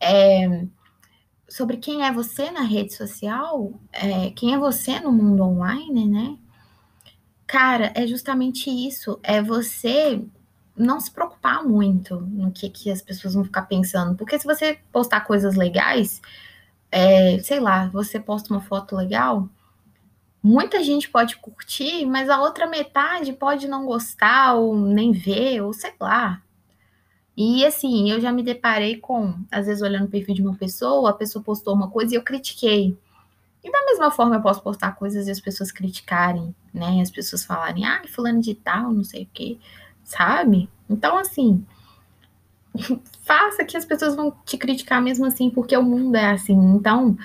é, 0.00 0.66
sobre 1.48 1.76
quem 1.76 2.04
é 2.04 2.12
você 2.12 2.50
na 2.50 2.62
rede 2.62 2.94
social, 2.94 3.72
é, 3.92 4.30
quem 4.30 4.54
é 4.54 4.58
você 4.58 4.98
no 4.98 5.12
mundo 5.12 5.42
online, 5.44 6.08
né? 6.08 6.38
Cara, 7.46 7.92
é 7.94 8.06
justamente 8.06 8.70
isso. 8.70 9.20
É 9.22 9.40
você 9.42 10.24
não 10.76 10.98
se 10.98 11.10
preocupar 11.12 11.62
muito 11.62 12.20
no 12.20 12.50
que, 12.50 12.68
que 12.68 12.90
as 12.90 13.02
pessoas 13.02 13.34
vão 13.34 13.44
ficar 13.44 13.62
pensando. 13.62 14.16
Porque 14.16 14.38
se 14.38 14.46
você 14.46 14.80
postar 14.90 15.20
coisas 15.20 15.54
legais, 15.54 16.20
é, 16.90 17.38
sei 17.40 17.60
lá, 17.60 17.88
você 17.88 18.18
posta 18.18 18.52
uma 18.52 18.60
foto 18.60 18.96
legal, 18.96 19.48
muita 20.44 20.84
gente 20.84 21.08
pode 21.08 21.36
curtir, 21.38 22.04
mas 22.04 22.28
a 22.28 22.38
outra 22.38 22.66
metade 22.66 23.32
pode 23.32 23.66
não 23.66 23.86
gostar, 23.86 24.52
ou 24.54 24.76
nem 24.76 25.10
ver, 25.10 25.62
ou 25.62 25.72
sei 25.72 25.94
lá. 25.98 26.42
E 27.34 27.64
assim, 27.64 28.10
eu 28.10 28.20
já 28.20 28.30
me 28.30 28.42
deparei 28.42 28.98
com, 28.98 29.34
às 29.50 29.66
vezes, 29.66 29.82
olhando 29.82 30.04
o 30.04 30.10
perfil 30.10 30.34
de 30.34 30.42
uma 30.42 30.54
pessoa, 30.54 31.10
a 31.10 31.14
pessoa 31.14 31.42
postou 31.42 31.74
uma 31.74 31.90
coisa 31.90 32.14
e 32.14 32.18
eu 32.18 32.22
critiquei. 32.22 32.96
E 33.64 33.72
da 33.72 33.84
mesma 33.86 34.10
forma 34.10 34.36
eu 34.36 34.42
posso 34.42 34.62
postar 34.62 34.92
coisas 34.92 35.26
e 35.26 35.30
as 35.30 35.40
pessoas 35.40 35.72
criticarem, 35.72 36.54
né? 36.74 37.00
As 37.00 37.10
pessoas 37.10 37.42
falarem, 37.42 37.86
ah, 37.86 38.02
fulano 38.06 38.42
de 38.42 38.54
tal, 38.54 38.92
não 38.92 39.02
sei 39.02 39.22
o 39.22 39.28
quê, 39.32 39.58
sabe? 40.04 40.68
Então, 40.90 41.16
assim, 41.16 41.64
faça 43.24 43.64
que 43.64 43.78
as 43.78 43.86
pessoas 43.86 44.14
vão 44.14 44.30
te 44.44 44.58
criticar 44.58 45.00
mesmo 45.00 45.24
assim, 45.24 45.48
porque 45.48 45.74
o 45.74 45.82
mundo 45.82 46.14
é 46.16 46.32
assim. 46.32 46.54
Então, 46.76 47.16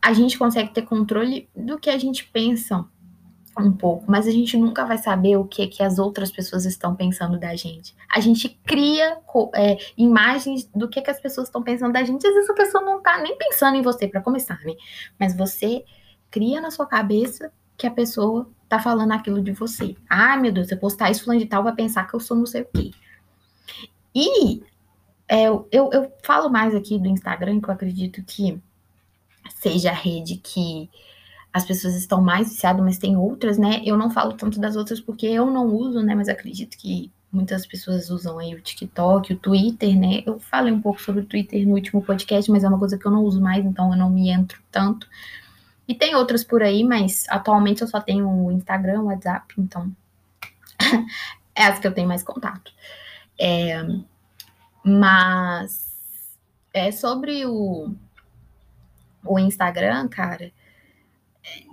a 0.00 0.12
gente 0.12 0.38
consegue 0.38 0.72
ter 0.72 0.82
controle 0.82 1.48
do 1.54 1.78
que 1.78 1.90
a 1.90 1.98
gente 1.98 2.24
pensa 2.24 2.84
um 3.58 3.72
pouco, 3.72 4.04
mas 4.08 4.26
a 4.26 4.30
gente 4.30 4.56
nunca 4.56 4.84
vai 4.84 4.98
saber 4.98 5.36
o 5.36 5.44
que 5.44 5.66
que 5.66 5.82
as 5.82 5.98
outras 5.98 6.30
pessoas 6.30 6.64
estão 6.64 6.94
pensando 6.94 7.38
da 7.38 7.54
gente. 7.56 7.94
A 8.08 8.20
gente 8.20 8.48
cria 8.64 9.18
é, 9.54 9.76
imagens 9.96 10.68
do 10.74 10.88
que 10.88 11.02
que 11.02 11.10
as 11.10 11.20
pessoas 11.20 11.48
estão 11.48 11.62
pensando 11.62 11.92
da 11.92 12.04
gente. 12.04 12.26
Às 12.26 12.34
vezes 12.34 12.50
a 12.50 12.54
pessoa 12.54 12.84
não 12.84 13.02
tá 13.02 13.18
nem 13.18 13.36
pensando 13.36 13.76
em 13.76 13.82
você 13.82 14.06
para 14.06 14.20
começar, 14.20 14.60
né? 14.64 14.74
Mas 15.18 15.36
você 15.36 15.84
cria 16.30 16.60
na 16.60 16.70
sua 16.70 16.86
cabeça 16.86 17.52
que 17.76 17.86
a 17.86 17.90
pessoa 17.90 18.48
tá 18.68 18.78
falando 18.78 19.12
aquilo 19.12 19.42
de 19.42 19.52
você. 19.52 19.96
Ah, 20.08 20.36
meu 20.36 20.52
Deus, 20.52 20.68
se 20.68 20.74
eu 20.74 20.78
postar 20.78 21.10
isso 21.10 21.24
fulano 21.24 21.40
de 21.40 21.46
tal 21.46 21.64
vai 21.64 21.74
pensar 21.74 22.06
que 22.06 22.14
eu 22.14 22.20
sou 22.20 22.36
não 22.36 22.46
sei 22.46 22.62
o 22.62 22.68
quê. 22.72 22.90
E 24.14 24.62
é, 25.28 25.46
eu, 25.46 25.68
eu 25.72 26.12
falo 26.22 26.48
mais 26.48 26.74
aqui 26.74 26.98
do 26.98 27.08
Instagram, 27.08 27.60
que 27.60 27.68
eu 27.68 27.74
acredito 27.74 28.22
que 28.24 28.60
seja 29.60 29.90
a 29.90 29.94
rede 29.94 30.36
que 30.36 30.88
as 31.52 31.64
pessoas 31.64 31.94
estão 31.94 32.22
mais 32.22 32.48
viciadas, 32.50 32.84
mas 32.84 32.98
tem 32.98 33.16
outras, 33.16 33.58
né? 33.58 33.82
Eu 33.84 33.96
não 33.96 34.10
falo 34.10 34.34
tanto 34.34 34.60
das 34.60 34.76
outras 34.76 35.00
porque 35.00 35.26
eu 35.26 35.50
não 35.50 35.66
uso, 35.66 36.02
né? 36.02 36.14
Mas 36.14 36.28
acredito 36.28 36.76
que 36.76 37.10
muitas 37.32 37.66
pessoas 37.66 38.10
usam 38.10 38.38
aí 38.38 38.54
o 38.54 38.60
TikTok, 38.60 39.32
o 39.32 39.38
Twitter, 39.38 39.98
né? 39.98 40.22
Eu 40.24 40.38
falei 40.38 40.72
um 40.72 40.80
pouco 40.80 41.00
sobre 41.00 41.22
o 41.22 41.26
Twitter 41.26 41.66
no 41.66 41.74
último 41.74 42.02
podcast, 42.02 42.50
mas 42.50 42.64
é 42.64 42.68
uma 42.68 42.78
coisa 42.78 42.96
que 42.98 43.06
eu 43.06 43.10
não 43.10 43.24
uso 43.24 43.40
mais, 43.40 43.64
então 43.64 43.90
eu 43.92 43.98
não 43.98 44.10
me 44.10 44.30
entro 44.30 44.62
tanto. 44.70 45.08
E 45.86 45.94
tem 45.94 46.14
outras 46.14 46.44
por 46.44 46.62
aí, 46.62 46.84
mas 46.84 47.24
atualmente 47.28 47.82
eu 47.82 47.88
só 47.88 48.00
tenho 48.00 48.28
o 48.28 48.52
Instagram, 48.52 49.02
o 49.02 49.06
WhatsApp, 49.06 49.54
então 49.58 49.90
é 51.54 51.64
as 51.64 51.78
que 51.78 51.86
eu 51.86 51.94
tenho 51.94 52.08
mais 52.08 52.22
contato. 52.22 52.72
É, 53.40 53.84
mas 54.84 55.88
é 56.72 56.90
sobre 56.92 57.46
o, 57.46 57.94
o 59.24 59.38
Instagram, 59.38 60.08
cara 60.08 60.52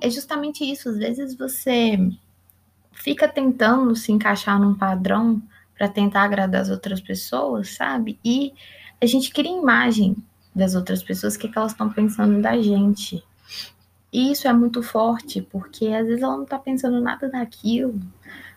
é 0.01 0.09
justamente 0.09 0.63
isso. 0.63 0.89
Às 0.89 0.97
vezes 0.97 1.35
você 1.35 1.97
fica 2.93 3.27
tentando 3.27 3.95
se 3.95 4.11
encaixar 4.11 4.59
num 4.59 4.75
padrão 4.75 5.41
para 5.77 5.89
tentar 5.89 6.23
agradar 6.23 6.61
as 6.61 6.69
outras 6.69 7.01
pessoas, 7.01 7.75
sabe? 7.75 8.19
E 8.23 8.53
a 9.01 9.05
gente 9.05 9.31
cria 9.31 9.51
imagem 9.51 10.15
das 10.53 10.73
outras 10.73 11.03
pessoas, 11.03 11.35
o 11.35 11.39
que, 11.39 11.47
é 11.47 11.51
que 11.51 11.57
elas 11.57 11.73
estão 11.73 11.91
pensando 11.91 12.41
da 12.41 12.59
gente. 12.61 13.21
E 14.11 14.31
isso 14.31 14.47
é 14.47 14.53
muito 14.53 14.81
forte, 14.81 15.41
porque 15.41 15.87
às 15.87 16.07
vezes 16.07 16.23
ela 16.23 16.37
não 16.37 16.45
tá 16.45 16.57
pensando 16.57 17.01
nada 17.01 17.27
daquilo, 17.27 17.99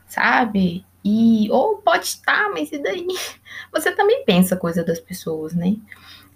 sabe? 0.07 0.87
E, 1.05 1.51
ou 1.51 1.79
pode 1.79 2.05
estar, 2.05 2.51
mas 2.51 2.71
e 2.71 2.79
daí? 2.79 3.07
Você 3.73 3.91
também 3.91 4.25
pensa 4.25 4.57
coisa 4.57 4.85
das 4.85 5.01
pessoas, 5.01 5.55
né? 5.55 5.77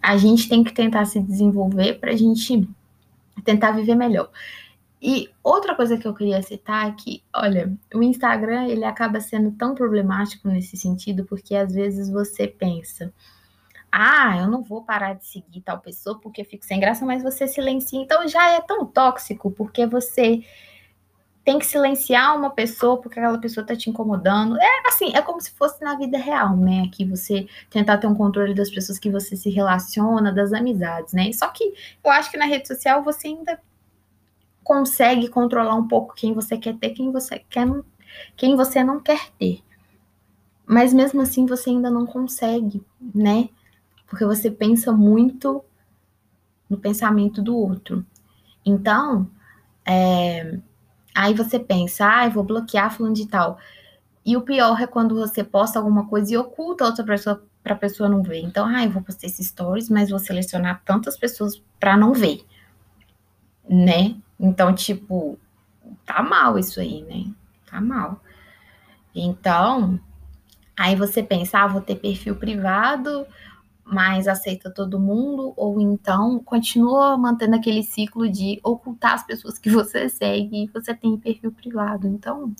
A 0.02 0.16
gente 0.16 0.49
tem 0.49 0.64
que 0.64 0.73
tentar 0.73 1.04
se 1.04 1.21
desenvolver 1.21 2.00
para 2.00 2.11
a 2.11 2.16
gente 2.16 2.68
tentar 3.44 3.73
viver 3.73 3.94
melhor. 3.94 4.30
E 5.00 5.28
outra 5.42 5.75
coisa 5.75 5.97
que 5.97 6.06
eu 6.06 6.14
queria 6.14 6.40
citar 6.42 6.88
é 6.88 6.92
que, 6.92 7.25
olha, 7.35 7.73
o 7.92 8.02
Instagram 8.02 8.68
ele 8.68 8.85
acaba 8.85 9.21
sendo 9.21 9.50
tão 9.52 9.75
problemático 9.75 10.49
nesse 10.49 10.76
sentido 10.76 11.25
porque 11.25 11.56
às 11.56 11.75
vezes 11.75 12.09
você 12.09 12.47
pensa, 12.47 13.12
ah, 13.90 14.38
eu 14.38 14.49
não 14.49 14.62
vou 14.62 14.85
parar 14.85 15.14
de 15.14 15.26
seguir 15.26 15.61
tal 15.61 15.80
pessoa 15.80 16.21
porque 16.21 16.42
eu 16.42 16.44
fico 16.44 16.64
sem 16.64 16.78
graça, 16.78 17.04
mas 17.04 17.23
você 17.23 17.49
silencia. 17.49 18.00
Então 18.00 18.28
já 18.28 18.52
é 18.52 18.61
tão 18.61 18.87
tóxico 18.87 19.50
porque 19.50 19.87
você 19.87 20.44
tem 21.44 21.58
que 21.58 21.66
silenciar 21.66 22.37
uma 22.37 22.50
pessoa 22.50 23.00
porque 23.00 23.18
aquela 23.18 23.38
pessoa 23.38 23.66
tá 23.66 23.75
te 23.75 23.90
incomodando. 23.90 24.56
É 24.61 24.88
assim, 24.88 25.14
é 25.14 25.20
como 25.20 25.40
se 25.40 25.50
fosse 25.50 25.82
na 25.82 25.96
vida 25.96 26.16
real, 26.16 26.56
né? 26.56 26.88
Que 26.92 27.04
você 27.04 27.49
tentar 27.68 27.99
ter 27.99 28.06
um 28.06 28.14
controle 28.14 28.54
das 28.54 28.70
pessoas 28.70 28.99
que 28.99 29.11
você 29.11 29.37
se 29.37 29.50
relaciona, 29.50 30.32
das 30.32 30.52
amizades, 30.52 31.12
né? 31.12 31.32
Só 31.32 31.49
que 31.49 31.75
eu 32.04 32.11
acho 32.11 32.30
que 32.30 32.37
na 32.37 32.46
rede 32.46 32.68
social 32.68 33.02
você 33.02 33.28
ainda 33.28 33.61
consegue 34.62 35.28
controlar 35.28 35.75
um 35.75 35.88
pouco 35.88 36.14
quem 36.14 36.32
você 36.32 36.56
quer 36.56 36.76
ter, 36.76 36.90
quem 36.90 37.11
você 37.11 37.40
quer, 37.40 37.66
quem 38.37 38.54
você 38.54 38.84
não 38.84 39.00
quer 39.00 39.30
ter. 39.37 39.61
Mas 40.64 40.92
mesmo 40.92 41.20
assim 41.20 41.44
você 41.44 41.70
ainda 41.70 41.90
não 41.90 42.06
consegue, 42.06 42.84
né? 43.14 43.49
Porque 44.06 44.25
você 44.25 44.49
pensa 44.49 44.92
muito 44.92 45.64
no 46.70 46.78
pensamento 46.78 47.42
do 47.42 47.56
outro. 47.56 48.06
Então, 48.64 49.28
é, 49.84 50.58
aí 51.14 51.35
você 51.35 51.59
pensa, 51.59 52.09
ah, 52.09 52.26
eu 52.26 52.31
vou 52.31 52.45
bloquear 52.45 52.95
fulano 52.95 53.14
de 53.14 53.26
tal. 53.26 53.59
E 54.25 54.37
o 54.37 54.42
pior 54.42 54.81
é 54.81 54.87
quando 54.87 55.14
você 55.14 55.42
posta 55.42 55.78
alguma 55.78 56.07
coisa 56.07 56.33
e 56.33 56.37
oculta 56.37 56.85
outra 56.85 57.04
pessoa 57.04 57.42
para 57.62 57.75
a 57.75 57.78
pessoa 57.78 58.09
não 58.09 58.23
ver. 58.23 58.40
Então, 58.40 58.66
ah, 58.66 58.85
eu 58.85 58.90
vou 58.90 59.02
postar 59.02 59.26
esses 59.26 59.49
stories, 59.49 59.88
mas 59.88 60.11
vou 60.11 60.19
selecionar 60.19 60.83
tantas 60.85 61.16
pessoas 61.16 61.62
para 61.78 61.97
não 61.97 62.12
ver, 62.12 62.45
né? 63.69 64.16
Então, 64.38 64.75
tipo, 64.75 65.38
tá 66.04 66.23
mal 66.23 66.59
isso 66.59 66.81
aí, 66.81 67.02
né? 67.02 67.33
Tá 67.71 67.81
mal. 67.81 68.21
Então, 69.14 69.99
aí 70.76 70.97
você 70.97 71.23
pensa, 71.23 71.59
ah, 71.61 71.66
vou 71.66 71.81
ter 71.81 71.97
perfil 71.97 72.37
privado, 72.37 73.26
mas 73.84 74.28
aceita 74.28 74.70
todo 74.70 75.00
mundo, 75.00 75.52
ou 75.56 75.80
então 75.80 76.38
continua 76.38 77.16
mantendo 77.16 77.56
aquele 77.56 77.82
ciclo 77.82 78.28
de 78.28 78.60
ocultar 78.62 79.14
as 79.14 79.26
pessoas 79.26 79.58
que 79.58 79.70
você 79.70 80.08
segue 80.08 80.64
e 80.64 80.66
você 80.68 80.94
tem 80.94 81.16
perfil 81.16 81.52
privado. 81.52 82.06
Então, 82.06 82.54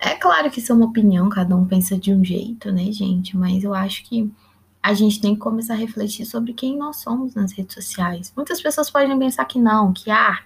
é 0.00 0.14
claro 0.16 0.50
que 0.50 0.60
isso 0.60 0.72
é 0.72 0.74
uma 0.74 0.86
opinião, 0.86 1.28
cada 1.28 1.54
um 1.56 1.66
pensa 1.66 1.96
de 1.96 2.12
um 2.12 2.24
jeito, 2.24 2.72
né, 2.72 2.90
gente? 2.90 3.36
Mas 3.36 3.64
eu 3.64 3.74
acho 3.74 4.04
que 4.04 4.30
a 4.82 4.92
gente 4.92 5.20
tem 5.20 5.34
que 5.34 5.40
começar 5.40 5.74
a 5.74 5.78
refletir 5.78 6.26
sobre 6.26 6.52
quem 6.52 6.76
nós 6.76 6.96
somos 6.96 7.34
nas 7.34 7.52
redes 7.52 7.74
sociais. 7.74 8.32
Muitas 8.36 8.60
pessoas 8.60 8.90
podem 8.90 9.18
pensar 9.18 9.44
que 9.46 9.58
não, 9.58 9.92
que 9.92 10.10
ah, 10.10 10.38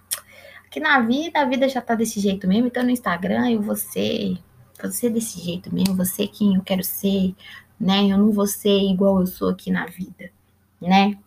que 0.71 0.79
na 0.79 1.01
vida 1.01 1.41
a 1.41 1.45
vida 1.45 1.69
já 1.69 1.81
tá 1.81 1.95
desse 1.95 2.21
jeito 2.21 2.47
mesmo, 2.47 2.67
então 2.67 2.85
no 2.85 2.91
Instagram 2.91 3.51
eu 3.51 3.63
vou 3.63 3.75
ser, 3.75 4.39
vou 4.81 4.93
ser 4.93 5.11
desse 5.11 5.41
jeito 5.41 5.75
mesmo, 5.75 6.05
ser 6.05 6.29
quem 6.29 6.55
eu 6.55 6.63
quero 6.63 6.85
ser, 6.85 7.35
né? 7.81 8.07
Eu 8.07 8.19
não 8.19 8.33
vou 8.33 8.47
ser 8.47 8.79
igual 8.79 9.21
eu 9.21 9.27
sou 9.27 9.51
aqui 9.51 9.71
na 9.71 9.87
vida, 9.87 10.31
né? 10.81 11.19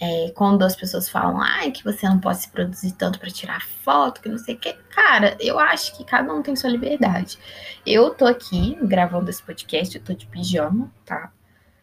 É, 0.00 0.30
quando 0.30 0.62
as 0.62 0.76
pessoas 0.76 1.08
falam, 1.08 1.40
ai, 1.40 1.72
que 1.72 1.82
você 1.82 2.08
não 2.08 2.20
pode 2.20 2.38
se 2.38 2.48
produzir 2.50 2.92
tanto 2.92 3.18
para 3.18 3.30
tirar 3.30 3.66
foto, 3.82 4.20
que 4.20 4.28
não 4.28 4.38
sei 4.38 4.54
o 4.54 4.58
que. 4.58 4.72
Cara, 4.90 5.36
eu 5.40 5.58
acho 5.58 5.96
que 5.96 6.04
cada 6.04 6.32
um 6.32 6.40
tem 6.40 6.54
sua 6.54 6.70
liberdade. 6.70 7.36
Eu 7.84 8.10
tô 8.14 8.24
aqui 8.24 8.78
gravando 8.82 9.28
esse 9.28 9.42
podcast, 9.42 9.96
eu 9.96 10.04
tô 10.04 10.12
de 10.12 10.26
pijama, 10.26 10.92
tá? 11.04 11.32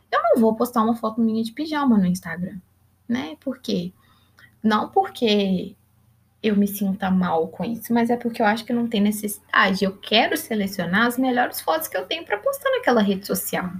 Eu 0.09 0.21
não 0.23 0.41
vou 0.41 0.55
postar 0.55 0.83
uma 0.83 0.95
foto 0.95 1.19
minha 1.19 1.43
de 1.43 1.51
pijama 1.51 1.97
no 1.97 2.05
Instagram, 2.05 2.57
né? 3.07 3.35
Por 3.41 3.59
quê? 3.59 3.91
Não 4.63 4.89
porque 4.89 5.75
eu 6.45 6.55
me 6.55 6.67
sinta 6.67 7.09
mal 7.09 7.47
com 7.47 7.63
isso, 7.63 7.91
mas 7.91 8.09
é 8.09 8.15
porque 8.15 8.41
eu 8.41 8.45
acho 8.45 8.63
que 8.63 8.71
não 8.71 8.87
tem 8.87 9.01
necessidade. 9.01 9.83
Eu 9.83 9.97
quero 9.97 10.37
selecionar 10.37 11.07
as 11.07 11.17
melhores 11.17 11.59
fotos 11.59 11.87
que 11.87 11.97
eu 11.97 12.05
tenho 12.05 12.23
para 12.23 12.37
postar 12.37 12.69
naquela 12.69 13.01
rede 13.01 13.25
social. 13.25 13.71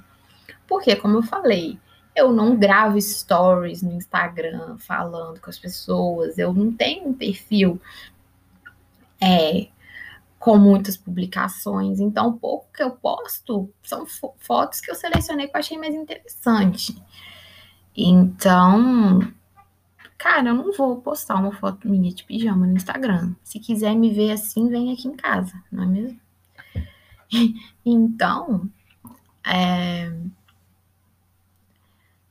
Porque, 0.68 0.96
como 0.96 1.18
eu 1.18 1.24
falei, 1.24 1.78
eu 2.16 2.32
não 2.32 2.56
gravo 2.58 3.00
stories 3.00 3.84
no 3.84 3.92
Instagram 3.92 4.78
falando 4.80 5.40
com 5.40 5.50
as 5.50 5.60
pessoas, 5.60 6.40
eu 6.40 6.52
não 6.54 6.72
tenho 6.72 7.10
um 7.10 7.14
perfil 7.14 7.80
é, 9.22 9.68
com 10.40 10.58
muitas 10.58 10.98
publicações. 10.98 12.00
Então, 12.00 12.38
pouco 12.38 12.68
que 12.74 12.82
eu 12.82 12.92
posto 12.92 13.70
são 13.84 14.08
fotos 14.40 14.82
que 14.82 14.90
eu 14.90 14.96
selecionei 14.96 15.48
que 15.48 15.56
eu 15.56 15.60
achei 15.60 15.78
mais 15.78 15.94
interessante. 15.94 16.96
Então, 17.96 19.32
cara, 20.26 20.50
eu 20.50 20.56
não 20.56 20.72
vou 20.72 21.00
postar 21.02 21.36
uma 21.36 21.52
foto 21.52 21.88
minha 21.88 22.12
de 22.12 22.24
pijama 22.24 22.66
no 22.66 22.74
Instagram. 22.74 23.36
Se 23.44 23.60
quiser 23.60 23.96
me 23.96 24.12
ver 24.12 24.32
assim, 24.32 24.68
vem 24.70 24.92
aqui 24.92 25.08
em 25.08 25.16
casa, 25.16 25.54
não 25.72 25.84
é 25.84 25.86
mesmo? 25.86 26.20
então, 27.86 28.68
é, 29.46 30.12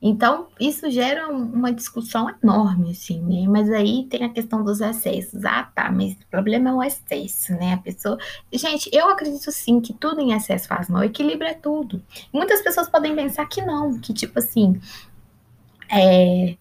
então, 0.01 0.49
isso 0.59 0.91
gera 0.91 1.29
uma 1.29 1.71
discussão 1.71 2.29
enorme, 2.43 2.91
assim, 2.91 3.21
né? 3.21 3.47
Mas 3.47 3.71
aí 3.71 4.05
tem 4.09 4.25
a 4.25 4.29
questão 4.29 4.61
dos 4.61 4.81
excessos. 4.81 5.45
Ah, 5.45 5.63
tá, 5.63 5.89
mas 5.89 6.15
o 6.15 6.27
problema 6.29 6.71
é 6.71 6.73
o 6.73 6.83
excesso, 6.83 7.53
né? 7.53 7.75
A 7.75 7.77
pessoa. 7.77 8.17
Gente, 8.51 8.89
eu 8.91 9.07
acredito 9.07 9.49
sim 9.53 9.79
que 9.79 9.93
tudo 9.93 10.19
em 10.19 10.33
excesso 10.33 10.67
faz 10.67 10.89
mal. 10.89 11.03
Equilíbrio 11.05 11.49
é 11.49 11.53
tudo. 11.53 12.03
Muitas 12.33 12.61
pessoas 12.61 12.89
podem 12.89 13.15
pensar 13.15 13.45
que 13.45 13.61
não, 13.61 13.97
que 13.99 14.13
tipo 14.13 14.37
assim. 14.37 14.79
É, 15.89 16.57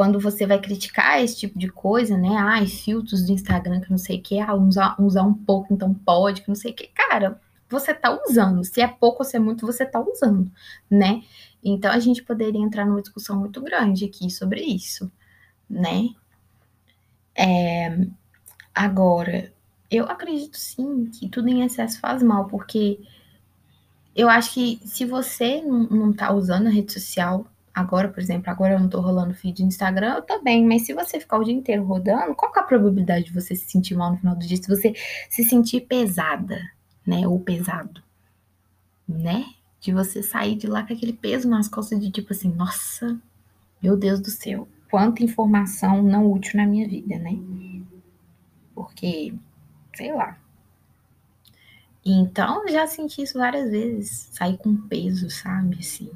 quando 0.00 0.18
você 0.18 0.46
vai 0.46 0.58
criticar 0.58 1.22
esse 1.22 1.36
tipo 1.36 1.58
de 1.58 1.68
coisa, 1.68 2.16
né? 2.16 2.34
Ai, 2.34 2.66
filtros 2.66 3.22
do 3.26 3.32
Instagram 3.32 3.82
que 3.82 3.90
não 3.90 3.98
sei 3.98 4.16
o 4.16 4.22
que, 4.22 4.40
ah, 4.40 4.54
usar, 4.54 4.98
usar 4.98 5.24
um 5.24 5.34
pouco, 5.34 5.74
então 5.74 5.92
pode, 5.92 6.40
que 6.40 6.48
não 6.48 6.54
sei 6.54 6.70
o 6.72 6.74
que. 6.74 6.86
Cara, 6.86 7.38
você 7.68 7.92
tá 7.92 8.18
usando. 8.26 8.64
Se 8.64 8.80
é 8.80 8.88
pouco 8.88 9.22
ou 9.22 9.28
se 9.28 9.36
é 9.36 9.38
muito, 9.38 9.66
você 9.66 9.84
tá 9.84 10.00
usando, 10.00 10.50
né? 10.88 11.22
Então, 11.62 11.92
a 11.92 11.98
gente 11.98 12.22
poderia 12.22 12.62
entrar 12.62 12.86
numa 12.86 13.02
discussão 13.02 13.38
muito 13.38 13.60
grande 13.60 14.06
aqui 14.06 14.30
sobre 14.30 14.62
isso, 14.62 15.12
né? 15.68 16.08
É, 17.36 17.98
agora, 18.74 19.52
eu 19.90 20.06
acredito 20.06 20.56
sim 20.56 21.10
que 21.10 21.28
tudo 21.28 21.50
em 21.50 21.62
excesso 21.62 22.00
faz 22.00 22.22
mal, 22.22 22.46
porque 22.46 23.00
eu 24.16 24.30
acho 24.30 24.54
que 24.54 24.80
se 24.82 25.04
você 25.04 25.60
não, 25.60 25.82
não 25.90 26.10
tá 26.10 26.32
usando 26.32 26.68
a 26.68 26.70
rede 26.70 26.90
social, 26.90 27.46
agora, 27.74 28.08
por 28.08 28.20
exemplo, 28.20 28.50
agora 28.50 28.74
eu 28.74 28.80
não 28.80 28.88
tô 28.88 29.00
rolando 29.00 29.34
feed 29.34 29.62
no 29.62 29.68
Instagram, 29.68 30.16
eu 30.16 30.22
tô 30.22 30.42
bem, 30.42 30.66
mas 30.66 30.82
se 30.82 30.92
você 30.92 31.20
ficar 31.20 31.38
o 31.38 31.44
dia 31.44 31.54
inteiro 31.54 31.84
rodando, 31.84 32.34
qual 32.34 32.52
que 32.52 32.58
é 32.58 32.62
a 32.62 32.66
probabilidade 32.66 33.26
de 33.26 33.32
você 33.32 33.54
se 33.54 33.70
sentir 33.70 33.94
mal 33.94 34.12
no 34.12 34.18
final 34.18 34.34
do 34.34 34.46
dia? 34.46 34.56
Se 34.56 34.68
você 34.68 34.94
se 35.28 35.44
sentir 35.44 35.82
pesada, 35.82 36.60
né? 37.06 37.26
Ou 37.26 37.40
pesado, 37.40 38.02
né? 39.08 39.44
de 39.80 39.92
você 39.92 40.22
sair 40.22 40.56
de 40.56 40.66
lá 40.66 40.86
com 40.86 40.92
aquele 40.92 41.14
peso 41.14 41.48
nas 41.48 41.66
costas 41.66 41.98
de 41.98 42.10
tipo 42.10 42.32
assim, 42.32 42.52
nossa, 42.52 43.18
meu 43.82 43.96
Deus 43.96 44.20
do 44.20 44.30
céu, 44.30 44.68
quanta 44.90 45.24
informação 45.24 46.02
não 46.02 46.30
útil 46.30 46.58
na 46.58 46.66
minha 46.66 46.86
vida, 46.86 47.18
né? 47.18 47.32
Porque, 48.74 49.34
sei 49.94 50.12
lá. 50.12 50.38
Então, 52.04 52.68
já 52.68 52.86
senti 52.86 53.22
isso 53.22 53.38
várias 53.38 53.70
vezes, 53.70 54.28
sair 54.32 54.58
com 54.58 54.76
peso, 54.76 55.30
sabe, 55.30 55.78
assim. 55.80 56.10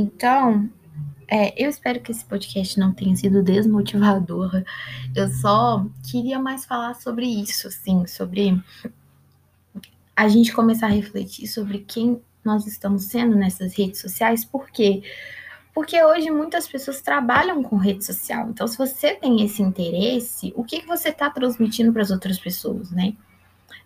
Então, 0.00 0.70
é, 1.28 1.62
eu 1.62 1.68
espero 1.68 2.00
que 2.00 2.10
esse 2.10 2.24
podcast 2.24 2.80
não 2.80 2.92
tenha 2.92 3.14
sido 3.14 3.42
desmotivador. 3.42 4.64
Eu 5.14 5.28
só 5.28 5.86
queria 6.10 6.38
mais 6.38 6.64
falar 6.64 6.94
sobre 6.94 7.26
isso, 7.26 7.68
assim, 7.68 8.06
sobre 8.06 8.58
a 10.16 10.26
gente 10.26 10.54
começar 10.54 10.86
a 10.86 10.90
refletir 10.90 11.46
sobre 11.46 11.80
quem 11.80 12.20
nós 12.42 12.66
estamos 12.66 13.04
sendo 13.04 13.36
nessas 13.36 13.74
redes 13.76 14.00
sociais, 14.00 14.42
por 14.42 14.70
quê? 14.70 15.02
Porque 15.74 16.02
hoje 16.02 16.30
muitas 16.30 16.66
pessoas 16.66 17.02
trabalham 17.02 17.62
com 17.62 17.76
rede 17.76 18.04
social. 18.04 18.48
Então, 18.48 18.66
se 18.66 18.78
você 18.78 19.14
tem 19.14 19.44
esse 19.44 19.62
interesse, 19.62 20.50
o 20.56 20.64
que, 20.64 20.80
que 20.80 20.86
você 20.86 21.10
está 21.10 21.28
transmitindo 21.28 21.92
para 21.92 22.02
as 22.02 22.10
outras 22.10 22.38
pessoas, 22.38 22.90
né? 22.90 23.14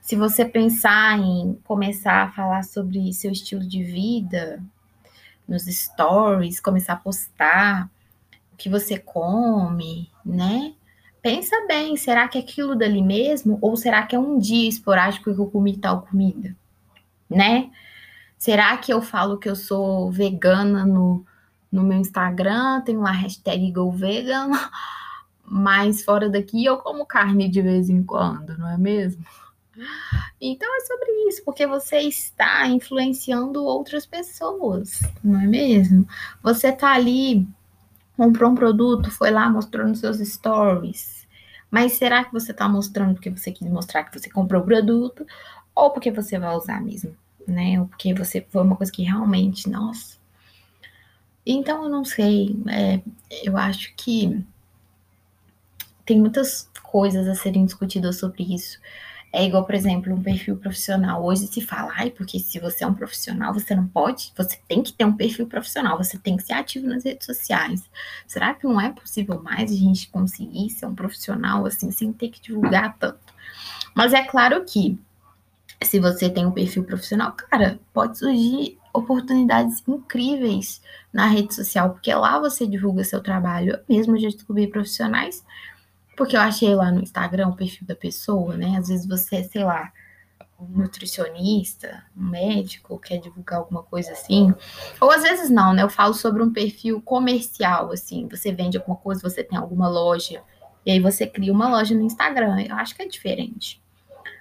Se 0.00 0.14
você 0.14 0.44
pensar 0.44 1.18
em 1.18 1.58
começar 1.64 2.22
a 2.22 2.30
falar 2.30 2.62
sobre 2.62 3.12
seu 3.12 3.32
estilo 3.32 3.66
de 3.66 3.82
vida 3.82 4.62
nos 5.46 5.64
stories, 5.64 6.60
começar 6.60 6.94
a 6.94 6.96
postar 6.96 7.90
o 8.52 8.56
que 8.56 8.68
você 8.68 8.98
come, 8.98 10.10
né? 10.24 10.74
Pensa 11.22 11.56
bem, 11.66 11.96
será 11.96 12.28
que 12.28 12.38
é 12.38 12.40
aquilo 12.40 12.74
dali 12.74 13.02
mesmo? 13.02 13.58
Ou 13.62 13.76
será 13.76 14.02
que 14.02 14.14
é 14.14 14.18
um 14.18 14.38
dia 14.38 14.68
esporádico 14.68 15.34
que 15.34 15.40
eu 15.40 15.46
comi 15.46 15.76
tal 15.76 16.02
comida? 16.02 16.54
Né? 17.28 17.70
Será 18.36 18.76
que 18.76 18.92
eu 18.92 19.00
falo 19.00 19.38
que 19.38 19.48
eu 19.48 19.56
sou 19.56 20.10
vegana 20.10 20.84
no, 20.84 21.24
no 21.72 21.82
meu 21.82 21.98
Instagram? 21.98 22.82
Tenho 22.82 23.00
lá 23.00 23.10
hashtag 23.10 23.72
GoVegan, 23.72 24.50
mas 25.42 26.04
fora 26.04 26.28
daqui 26.28 26.64
eu 26.64 26.76
como 26.76 27.06
carne 27.06 27.48
de 27.48 27.62
vez 27.62 27.88
em 27.88 28.02
quando, 28.02 28.58
não 28.58 28.68
é 28.68 28.76
mesmo? 28.76 29.24
Então 30.40 30.68
é 30.76 30.80
sobre 30.80 31.10
isso, 31.28 31.44
porque 31.44 31.66
você 31.66 31.98
está 32.00 32.66
influenciando 32.68 33.64
outras 33.64 34.06
pessoas, 34.06 35.00
não 35.22 35.40
é 35.40 35.46
mesmo? 35.46 36.06
Você 36.42 36.70
tá 36.70 36.92
ali, 36.92 37.46
comprou 38.16 38.50
um 38.50 38.54
produto, 38.54 39.10
foi 39.10 39.30
lá, 39.30 39.48
mostrou 39.48 39.86
nos 39.86 40.00
seus 40.00 40.18
stories. 40.18 41.26
Mas 41.70 41.94
será 41.94 42.24
que 42.24 42.32
você 42.32 42.52
está 42.52 42.68
mostrando 42.68 43.14
porque 43.14 43.30
você 43.30 43.50
quis 43.50 43.68
mostrar 43.68 44.04
que 44.04 44.18
você 44.18 44.30
comprou 44.30 44.62
o 44.62 44.64
produto 44.64 45.26
ou 45.74 45.90
porque 45.90 46.10
você 46.10 46.38
vai 46.38 46.54
usar 46.54 46.80
mesmo? 46.80 47.16
Né? 47.48 47.80
Ou 47.80 47.88
porque 47.88 48.14
você 48.14 48.46
foi 48.48 48.62
uma 48.62 48.76
coisa 48.76 48.92
que 48.92 49.02
realmente, 49.02 49.68
nossa. 49.68 50.16
Então 51.44 51.84
eu 51.84 51.90
não 51.90 52.04
sei, 52.04 52.56
é, 52.68 53.02
eu 53.42 53.56
acho 53.56 53.92
que 53.96 54.44
tem 56.06 56.20
muitas 56.20 56.70
coisas 56.82 57.26
a 57.28 57.34
serem 57.34 57.64
discutidas 57.64 58.18
sobre 58.18 58.54
isso. 58.54 58.78
É 59.36 59.44
igual, 59.44 59.66
por 59.66 59.74
exemplo, 59.74 60.14
um 60.14 60.22
perfil 60.22 60.56
profissional. 60.56 61.24
Hoje 61.24 61.48
se 61.48 61.60
fala, 61.60 61.92
ai, 61.96 62.08
porque 62.08 62.38
se 62.38 62.60
você 62.60 62.84
é 62.84 62.86
um 62.86 62.94
profissional, 62.94 63.52
você 63.52 63.74
não 63.74 63.84
pode, 63.84 64.32
você 64.36 64.56
tem 64.68 64.80
que 64.80 64.92
ter 64.92 65.04
um 65.04 65.12
perfil 65.12 65.48
profissional, 65.48 65.98
você 65.98 66.16
tem 66.16 66.36
que 66.36 66.44
ser 66.44 66.52
ativo 66.52 66.86
nas 66.86 67.02
redes 67.02 67.26
sociais. 67.26 67.82
Será 68.28 68.54
que 68.54 68.64
não 68.64 68.80
é 68.80 68.92
possível 68.92 69.42
mais 69.42 69.72
a 69.72 69.74
gente 69.74 70.08
conseguir 70.08 70.70
ser 70.70 70.86
um 70.86 70.94
profissional 70.94 71.66
assim, 71.66 71.90
sem 71.90 72.12
ter 72.12 72.28
que 72.28 72.40
divulgar 72.40 72.96
tanto? 72.96 73.34
Mas 73.92 74.12
é 74.12 74.22
claro 74.22 74.64
que 74.64 74.96
se 75.82 75.98
você 75.98 76.30
tem 76.30 76.46
um 76.46 76.52
perfil 76.52 76.84
profissional, 76.84 77.32
cara, 77.32 77.80
pode 77.92 78.16
surgir 78.16 78.78
oportunidades 78.92 79.82
incríveis 79.88 80.80
na 81.12 81.26
rede 81.26 81.52
social, 81.52 81.90
porque 81.90 82.14
lá 82.14 82.38
você 82.38 82.68
divulga 82.68 83.02
seu 83.02 83.20
trabalho. 83.20 83.72
Eu 83.72 83.96
mesmo 83.96 84.16
já 84.16 84.28
descobri 84.28 84.68
profissionais 84.68 85.44
porque 86.16 86.36
eu 86.36 86.40
achei 86.40 86.74
lá 86.74 86.90
no 86.90 87.02
Instagram 87.02 87.48
o 87.48 87.56
perfil 87.56 87.86
da 87.86 87.94
pessoa, 87.94 88.56
né? 88.56 88.76
Às 88.78 88.88
vezes 88.88 89.06
você, 89.06 89.42
sei 89.44 89.64
lá, 89.64 89.92
um 90.58 90.78
nutricionista, 90.78 92.04
um 92.16 92.24
médico, 92.24 92.98
quer 92.98 93.18
divulgar 93.18 93.58
alguma 93.58 93.82
coisa 93.82 94.12
assim. 94.12 94.54
Ou 95.00 95.10
às 95.10 95.22
vezes 95.22 95.50
não, 95.50 95.72
né? 95.72 95.82
Eu 95.82 95.90
falo 95.90 96.14
sobre 96.14 96.42
um 96.42 96.52
perfil 96.52 97.00
comercial, 97.02 97.92
assim. 97.92 98.28
Você 98.28 98.52
vende 98.52 98.76
alguma 98.76 98.96
coisa, 98.96 99.20
você 99.20 99.42
tem 99.42 99.58
alguma 99.58 99.88
loja, 99.88 100.42
e 100.86 100.90
aí 100.90 101.00
você 101.00 101.26
cria 101.26 101.52
uma 101.52 101.68
loja 101.68 101.94
no 101.94 102.02
Instagram. 102.02 102.62
Eu 102.62 102.76
acho 102.76 102.94
que 102.94 103.02
é 103.02 103.08
diferente. 103.08 103.82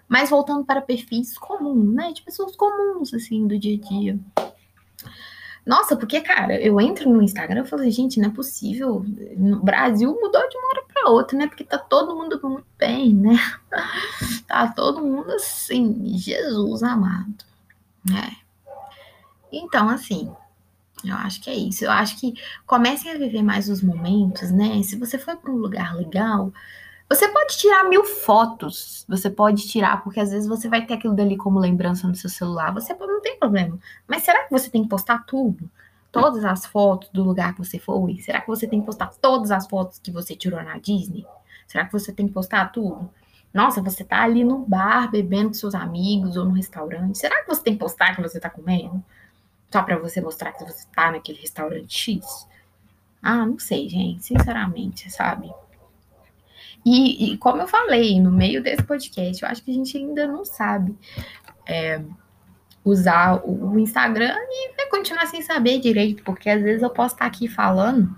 Mas 0.07 0.29
voltando 0.29 0.65
para 0.65 0.81
perfis 0.81 1.37
comuns, 1.37 1.93
né? 1.93 2.11
De 2.11 2.21
pessoas 2.21 2.55
comuns, 2.55 3.13
assim, 3.13 3.47
do 3.47 3.57
dia 3.57 3.77
a 3.77 3.89
dia. 3.89 4.19
Nossa, 5.65 5.95
porque, 5.95 6.19
cara, 6.19 6.59
eu 6.61 6.79
entro 6.79 7.09
no 7.09 7.21
Instagram 7.21 7.63
e 7.63 7.67
falo, 7.67 7.89
gente, 7.89 8.19
não 8.19 8.29
é 8.29 8.31
possível. 8.31 9.05
Brasil 9.63 10.13
mudou 10.13 10.49
de 10.49 10.57
uma 10.57 10.67
hora 10.67 10.83
para 10.93 11.09
outra, 11.09 11.37
né? 11.37 11.47
Porque 11.47 11.63
tá 11.63 11.77
todo 11.77 12.15
mundo 12.15 12.39
muito 12.43 12.67
bem, 12.77 13.13
né? 13.13 13.37
Tá 14.47 14.67
todo 14.67 15.01
mundo 15.01 15.31
assim, 15.31 16.15
Jesus 16.15 16.83
amado, 16.83 17.43
né? 18.07 18.35
Então, 19.51 19.89
assim, 19.89 20.31
eu 21.03 21.15
acho 21.15 21.41
que 21.41 21.49
é 21.49 21.55
isso. 21.55 21.85
Eu 21.85 21.91
acho 21.91 22.19
que 22.19 22.33
comecem 22.65 23.11
a 23.11 23.17
viver 23.17 23.41
mais 23.41 23.69
os 23.69 23.81
momentos, 23.81 24.51
né? 24.51 24.81
Se 24.83 24.95
você 24.95 25.17
foi 25.17 25.35
para 25.35 25.51
um 25.51 25.57
lugar 25.57 25.95
legal, 25.95 26.51
você 27.09 27.27
pode 27.27 27.57
tirar 27.57 27.83
mil 27.89 28.03
fotos, 28.03 29.05
você 29.07 29.29
pode 29.29 29.67
tirar, 29.67 30.03
porque 30.03 30.19
às 30.19 30.31
vezes 30.31 30.47
você 30.47 30.67
vai 30.67 30.85
ter 30.85 30.95
aquilo 30.95 31.15
dali 31.15 31.37
como 31.37 31.59
lembrança 31.59 32.07
no 32.07 32.15
seu 32.15 32.29
celular, 32.29 32.73
você 32.73 32.93
não 32.93 33.21
tem 33.21 33.37
problema. 33.37 33.77
Mas 34.07 34.23
será 34.23 34.43
que 34.43 34.51
você 34.51 34.69
tem 34.69 34.83
que 34.83 34.89
postar 34.89 35.25
tudo? 35.25 35.69
Todas 36.11 36.45
as 36.45 36.65
fotos 36.65 37.09
do 37.09 37.23
lugar 37.23 37.53
que 37.53 37.63
você 37.63 37.79
foi? 37.79 38.19
Será 38.19 38.41
que 38.41 38.47
você 38.47 38.67
tem 38.67 38.79
que 38.79 38.85
postar 38.85 39.11
todas 39.21 39.51
as 39.51 39.67
fotos 39.67 39.99
que 39.99 40.11
você 40.11 40.35
tirou 40.35 40.61
na 40.63 40.77
Disney? 40.77 41.25
Será 41.67 41.85
que 41.85 41.91
você 41.91 42.11
tem 42.11 42.27
que 42.27 42.33
postar 42.33 42.71
tudo? 42.71 43.09
Nossa, 43.53 43.81
você 43.81 44.03
tá 44.03 44.23
ali 44.23 44.43
no 44.43 44.59
bar 44.59 45.11
bebendo 45.11 45.49
com 45.49 45.53
seus 45.53 45.75
amigos 45.75 46.37
ou 46.37 46.45
no 46.45 46.51
restaurante. 46.51 47.17
Será 47.17 47.41
que 47.41 47.47
você 47.47 47.63
tem 47.63 47.73
que 47.73 47.79
postar 47.79 48.15
que 48.15 48.21
você 48.21 48.39
tá 48.39 48.49
comendo? 48.49 49.03
Só 49.71 49.81
para 49.83 49.97
você 49.97 50.21
mostrar 50.21 50.51
que 50.53 50.63
você 50.63 50.85
tá 50.95 51.11
naquele 51.11 51.39
restaurante 51.39 51.95
X? 51.95 52.47
Ah, 53.21 53.45
não 53.45 53.57
sei, 53.59 53.87
gente, 53.87 54.25
sinceramente, 54.25 55.09
sabe? 55.11 55.51
E, 56.85 57.33
e, 57.33 57.37
como 57.37 57.61
eu 57.61 57.67
falei 57.67 58.19
no 58.19 58.31
meio 58.31 58.61
desse 58.61 58.83
podcast, 58.83 59.41
eu 59.41 59.49
acho 59.49 59.63
que 59.63 59.71
a 59.71 59.73
gente 59.73 59.97
ainda 59.97 60.27
não 60.27 60.43
sabe 60.43 60.97
é, 61.65 62.01
usar 62.83 63.41
o, 63.45 63.79
Instagram 63.79 64.35
e 64.37 64.75
vai 64.75 64.87
continuar 64.87 65.25
sem 65.27 65.41
saber 65.41 65.79
direito, 65.79 66.23
porque 66.23 66.49
às 66.49 66.61
vezes 66.61 66.83
eu 66.83 66.89
posso 66.89 67.15
estar 67.15 67.25
aqui 67.25 67.47
falando 67.47 68.13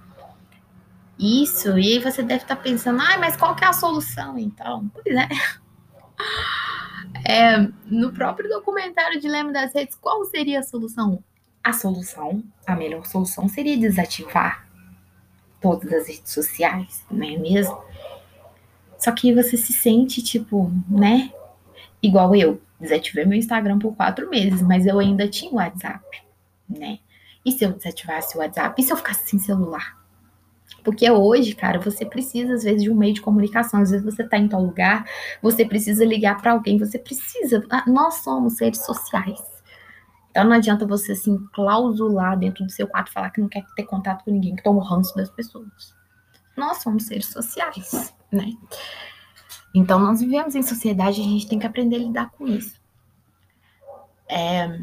isso 1.17 1.78
e 1.78 1.93
aí 1.93 1.99
você 1.99 2.23
deve 2.23 2.43
estar 2.43 2.56
pensando, 2.58 2.99
ai, 3.01 3.17
mas 3.17 3.38
qual 3.38 3.56
que 3.56 3.63
é 3.63 3.67
a 3.67 3.73
solução 3.73 4.38
então? 4.38 4.89
Pois 4.93 5.15
é. 5.15 5.30
é 7.25 7.58
no 7.86 8.12
próprio 8.12 8.49
documentário 8.49 9.21
Dilema 9.21 9.51
das 9.51 9.73
Redes, 9.73 9.95
qual 9.95 10.25
seria 10.25 10.60
a 10.60 10.63
solução? 10.63 11.23
A 11.63 11.71
solução, 11.71 12.43
a 12.65 12.75
melhor 12.75 13.06
solução 13.06 13.47
seria 13.47 13.78
desativar 13.78 14.67
todas 15.62 15.91
as 15.93 16.08
redes 16.08 16.32
sociais, 16.32 17.04
não 17.10 17.25
é 17.25 17.38
mesmo? 17.38 17.82
Só 18.98 19.12
que 19.12 19.34
você 19.34 19.58
se 19.58 19.74
sente, 19.74 20.22
tipo, 20.22 20.72
né? 20.90 21.32
Igual 22.02 22.36
eu. 22.36 22.62
Desativei 22.80 23.26
meu 23.26 23.38
Instagram 23.38 23.80
por 23.80 23.96
quatro 23.96 24.30
meses, 24.30 24.62
mas 24.62 24.86
eu 24.86 25.00
ainda 25.00 25.30
tinha 25.30 25.50
o 25.52 25.56
WhatsApp, 25.56 26.04
né? 26.68 27.00
E 27.46 27.52
se 27.52 27.64
eu 27.64 27.72
desativasse 27.72 28.36
o 28.36 28.42
WhatsApp? 28.42 28.80
E 28.80 28.84
se 28.84 28.92
eu 28.92 28.98
ficasse 28.98 29.30
sem 29.30 29.40
celular? 29.40 29.98
Porque 30.84 31.10
hoje, 31.10 31.56
cara, 31.56 31.80
você 31.80 32.06
precisa, 32.06 32.54
às 32.54 32.64
vezes, 32.64 32.84
de 32.84 32.92
um 32.92 32.96
meio 32.96 33.14
de 33.14 33.22
comunicação. 33.22 33.82
Às 33.82 33.92
vezes 33.92 34.06
você 34.06 34.24
tá 34.24 34.38
em 34.38 34.48
tal 34.48 34.62
lugar, 34.62 35.06
você 35.42 35.66
precisa 35.66 36.04
ligar 36.06 36.42
para 36.42 36.52
alguém, 36.52 36.78
você 36.78 37.00
precisa. 37.00 37.64
Ah, 37.72 37.84
nós 37.88 38.16
somos 38.16 38.58
seres 38.58 38.84
sociais. 38.86 39.42
Então 40.30 40.44
não 40.44 40.52
adianta 40.52 40.86
você 40.86 41.16
se 41.16 41.30
assim, 41.30 41.48
clausular 41.54 42.38
dentro 42.38 42.66
do 42.66 42.72
seu 42.72 42.88
quarto 42.88 43.12
falar 43.12 43.30
que 43.30 43.40
não 43.40 43.48
quer 43.48 43.64
ter 43.76 43.84
contato 43.84 44.26
com 44.26 44.32
ninguém, 44.32 44.56
que 44.56 44.64
toma 44.64 44.80
o 44.80 44.84
ranço 44.84 45.16
das 45.16 45.30
pessoas. 45.30 45.96
Nós 46.58 46.84
somos 46.84 47.06
seres 47.06 47.28
sociais 47.28 48.14
né? 48.36 48.54
Então, 49.74 50.00
nós 50.00 50.21
vivemos 50.21 50.56
em 50.56 50.63
sociedade 50.63 51.19
e 51.19 51.24
a 51.24 51.28
gente 51.28 51.48
tem 51.48 51.60
que 51.60 51.65
aprender 51.65 51.98
a 51.98 52.00
lidar 52.00 52.30
com 52.32 52.48
isso. 52.48 52.80
É... 54.30 54.80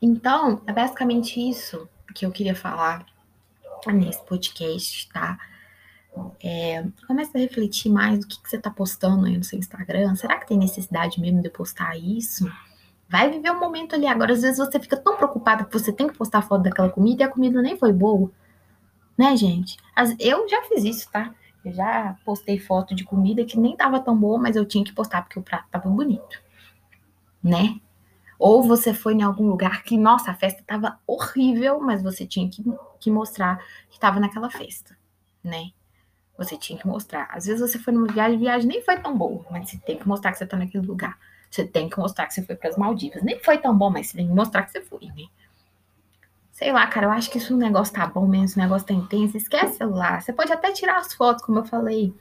Então, 0.00 0.62
é 0.66 0.72
basicamente 0.72 1.40
isso 1.40 1.88
que 2.14 2.24
eu 2.24 2.30
queria 2.30 2.54
falar 2.54 3.04
nesse 3.86 4.22
podcast, 4.24 5.08
tá? 5.12 5.38
É, 6.42 6.84
começa 7.06 7.36
a 7.36 7.40
refletir 7.40 7.90
mais 7.90 8.18
do 8.18 8.26
que, 8.26 8.42
que 8.42 8.48
você 8.48 8.58
tá 8.58 8.70
postando 8.70 9.26
aí 9.26 9.36
no 9.36 9.44
seu 9.44 9.58
Instagram. 9.58 10.14
Será 10.16 10.36
que 10.38 10.46
tem 10.46 10.58
necessidade 10.58 11.20
mesmo 11.20 11.40
de 11.40 11.48
eu 11.48 11.52
postar 11.52 11.96
isso? 11.96 12.50
Vai 13.08 13.30
viver 13.30 13.50
um 13.50 13.60
momento 13.60 13.94
ali. 13.94 14.06
Agora, 14.06 14.32
às 14.32 14.42
vezes 14.42 14.58
você 14.58 14.78
fica 14.80 14.96
tão 14.96 15.16
preocupada 15.16 15.64
que 15.64 15.72
você 15.72 15.92
tem 15.92 16.08
que 16.08 16.18
postar 16.18 16.42
foto 16.42 16.62
daquela 16.62 16.90
comida 16.90 17.22
e 17.22 17.26
a 17.26 17.28
comida 17.28 17.62
nem 17.62 17.76
foi 17.76 17.92
boa. 17.92 18.30
Né, 19.16 19.36
gente? 19.36 19.76
Eu 20.18 20.48
já 20.48 20.62
fiz 20.62 20.84
isso, 20.84 21.10
tá? 21.10 21.34
Eu 21.64 21.72
já 21.72 22.16
postei 22.24 22.58
foto 22.58 22.94
de 22.94 23.04
comida 23.04 23.44
que 23.44 23.58
nem 23.58 23.76
tava 23.76 24.00
tão 24.00 24.16
boa, 24.16 24.38
mas 24.38 24.56
eu 24.56 24.64
tinha 24.64 24.84
que 24.84 24.92
postar 24.92 25.22
porque 25.22 25.38
o 25.38 25.42
prato 25.42 25.68
tava 25.70 25.88
bonito, 25.88 26.42
né? 27.42 27.80
Ou 28.38 28.62
você 28.62 28.94
foi 28.94 29.14
em 29.14 29.22
algum 29.22 29.48
lugar 29.48 29.82
que, 29.82 29.98
nossa, 29.98 30.30
a 30.30 30.34
festa 30.34 30.62
tava 30.64 30.98
horrível, 31.06 31.80
mas 31.80 32.02
você 32.02 32.24
tinha 32.24 32.48
que, 32.48 32.62
que 33.00 33.10
mostrar 33.10 33.58
que 33.90 33.98
tava 33.98 34.20
naquela 34.20 34.48
festa, 34.48 34.96
né? 35.42 35.70
Você 36.38 36.56
tinha 36.56 36.78
que 36.78 36.86
mostrar. 36.86 37.28
Às 37.32 37.46
vezes 37.46 37.60
você 37.60 37.78
foi 37.80 37.92
numa 37.92 38.06
viagem, 38.06 38.36
a 38.36 38.38
viagem 38.38 38.68
nem 38.68 38.82
foi 38.82 38.96
tão 39.00 39.18
boa, 39.18 39.44
mas 39.50 39.70
você 39.70 39.78
tem 39.78 39.98
que 39.98 40.06
mostrar 40.06 40.30
que 40.30 40.38
você 40.38 40.46
tá 40.46 40.56
naquele 40.56 40.86
lugar. 40.86 41.18
Você 41.50 41.64
tem 41.64 41.88
que 41.88 41.98
mostrar 41.98 42.26
que 42.26 42.34
você 42.34 42.42
foi 42.42 42.54
para 42.54 42.70
as 42.70 42.76
Maldivas. 42.76 43.22
Nem 43.24 43.40
foi 43.40 43.58
tão 43.58 43.76
bom, 43.76 43.90
mas 43.90 44.08
você 44.08 44.18
tem 44.18 44.28
que 44.28 44.34
mostrar 44.34 44.62
que 44.62 44.70
você 44.70 44.80
foi, 44.82 45.06
né? 45.06 45.24
Sei 46.58 46.72
lá, 46.72 46.84
cara, 46.88 47.06
eu 47.06 47.10
acho 47.12 47.30
que 47.30 47.38
se 47.38 47.52
o 47.52 47.56
negócio 47.56 47.94
tá 47.94 48.04
bom 48.04 48.26
mesmo, 48.26 48.60
o 48.60 48.64
negócio 48.64 48.84
tá 48.84 48.92
intenso, 48.92 49.36
esquece 49.36 49.76
celular. 49.76 50.20
Você 50.20 50.32
pode 50.32 50.52
até 50.52 50.72
tirar 50.72 50.96
as 50.96 51.14
fotos, 51.14 51.44
como 51.44 51.60
eu 51.60 51.64
falei, 51.64 52.12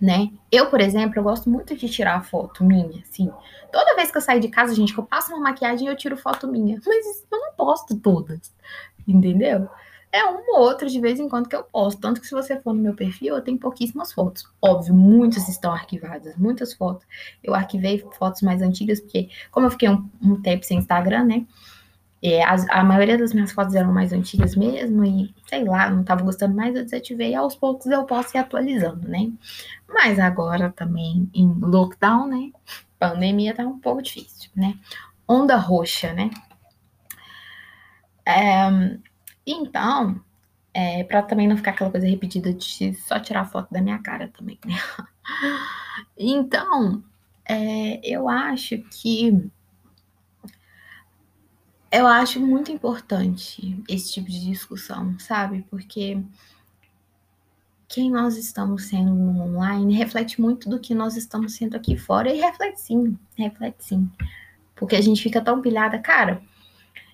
né? 0.00 0.32
Eu, 0.50 0.68
por 0.68 0.80
exemplo, 0.80 1.16
eu 1.16 1.22
gosto 1.22 1.48
muito 1.48 1.76
de 1.76 1.88
tirar 1.88 2.24
foto 2.24 2.64
minha, 2.64 3.00
assim. 3.08 3.30
Toda 3.70 3.94
vez 3.94 4.10
que 4.10 4.16
eu 4.16 4.20
saio 4.20 4.40
de 4.40 4.48
casa, 4.48 4.74
gente, 4.74 4.92
que 4.92 4.98
eu 4.98 5.04
passo 5.04 5.32
uma 5.32 5.38
maquiagem, 5.40 5.86
eu 5.86 5.96
tiro 5.96 6.16
foto 6.16 6.48
minha. 6.48 6.80
Mas 6.84 7.24
eu 7.30 7.38
não 7.38 7.52
posto 7.52 7.96
todas, 7.96 8.52
entendeu? 9.06 9.68
É 10.10 10.24
uma 10.24 10.58
ou 10.58 10.64
outra 10.64 10.88
de 10.88 11.00
vez 11.00 11.20
em 11.20 11.28
quando 11.28 11.48
que 11.48 11.54
eu 11.54 11.62
posto. 11.62 12.00
Tanto 12.00 12.20
que 12.20 12.26
se 12.26 12.34
você 12.34 12.60
for 12.60 12.74
no 12.74 12.82
meu 12.82 12.94
perfil, 12.94 13.36
eu 13.36 13.42
tenho 13.42 13.58
pouquíssimas 13.58 14.12
fotos. 14.12 14.44
Óbvio, 14.60 14.92
muitas 14.92 15.48
estão 15.48 15.72
arquivadas, 15.72 16.36
muitas 16.36 16.74
fotos. 16.74 17.06
Eu 17.44 17.54
arquivei 17.54 18.04
fotos 18.18 18.42
mais 18.42 18.60
antigas, 18.60 18.98
porque 19.00 19.28
como 19.52 19.66
eu 19.66 19.70
fiquei 19.70 19.88
um, 19.88 20.10
um 20.20 20.42
tempo 20.42 20.64
sem 20.64 20.78
Instagram, 20.78 21.26
né? 21.26 21.46
É, 22.22 22.42
as, 22.44 22.68
a 22.70 22.82
maioria 22.82 23.18
das 23.18 23.32
minhas 23.32 23.52
fotos 23.52 23.74
eram 23.74 23.92
mais 23.92 24.12
antigas 24.12 24.56
mesmo, 24.56 25.04
e 25.04 25.34
sei 25.46 25.64
lá, 25.64 25.90
não 25.90 26.00
estava 26.00 26.22
gostando 26.22 26.54
mais, 26.54 26.74
eu 26.74 26.84
desativei. 26.84 27.34
Aos 27.34 27.54
poucos 27.54 27.86
eu 27.86 28.04
posso 28.04 28.36
ir 28.36 28.40
atualizando, 28.40 29.08
né? 29.08 29.30
Mas 29.88 30.18
agora 30.18 30.70
também 30.70 31.30
em 31.34 31.52
lockdown, 31.60 32.26
né? 32.26 32.50
Pandemia 32.98 33.54
tá 33.54 33.64
um 33.64 33.78
pouco 33.78 34.02
difícil, 34.02 34.50
né? 34.56 34.78
Onda 35.28 35.56
roxa, 35.56 36.12
né? 36.12 36.30
É, 38.24 38.68
então, 39.46 40.20
é, 40.74 41.04
para 41.04 41.22
também 41.22 41.46
não 41.46 41.56
ficar 41.56 41.72
aquela 41.72 41.90
coisa 41.90 42.06
repetida 42.06 42.52
de 42.52 42.94
só 42.94 43.20
tirar 43.20 43.44
foto 43.44 43.72
da 43.72 43.80
minha 43.80 43.98
cara 43.98 44.28
também, 44.28 44.58
né? 44.64 44.74
Então, 46.18 47.02
é, 47.48 48.00
eu 48.04 48.28
acho 48.28 48.78
que 48.90 49.50
eu 51.96 52.06
acho 52.06 52.38
muito 52.38 52.70
importante 52.70 53.82
esse 53.88 54.12
tipo 54.12 54.30
de 54.30 54.44
discussão, 54.44 55.18
sabe? 55.18 55.64
Porque 55.70 56.22
quem 57.88 58.10
nós 58.10 58.36
estamos 58.36 58.84
sendo 58.84 59.12
online 59.40 59.96
reflete 59.96 60.38
muito 60.40 60.68
do 60.68 60.78
que 60.78 60.94
nós 60.94 61.16
estamos 61.16 61.54
sendo 61.54 61.74
aqui 61.74 61.96
fora 61.96 62.30
e 62.30 62.40
reflete 62.40 62.82
sim, 62.82 63.16
reflete 63.36 63.82
sim. 63.82 64.10
Porque 64.74 64.94
a 64.94 65.00
gente 65.00 65.22
fica 65.22 65.40
tão 65.40 65.62
pilhada, 65.62 65.98
cara. 65.98 66.42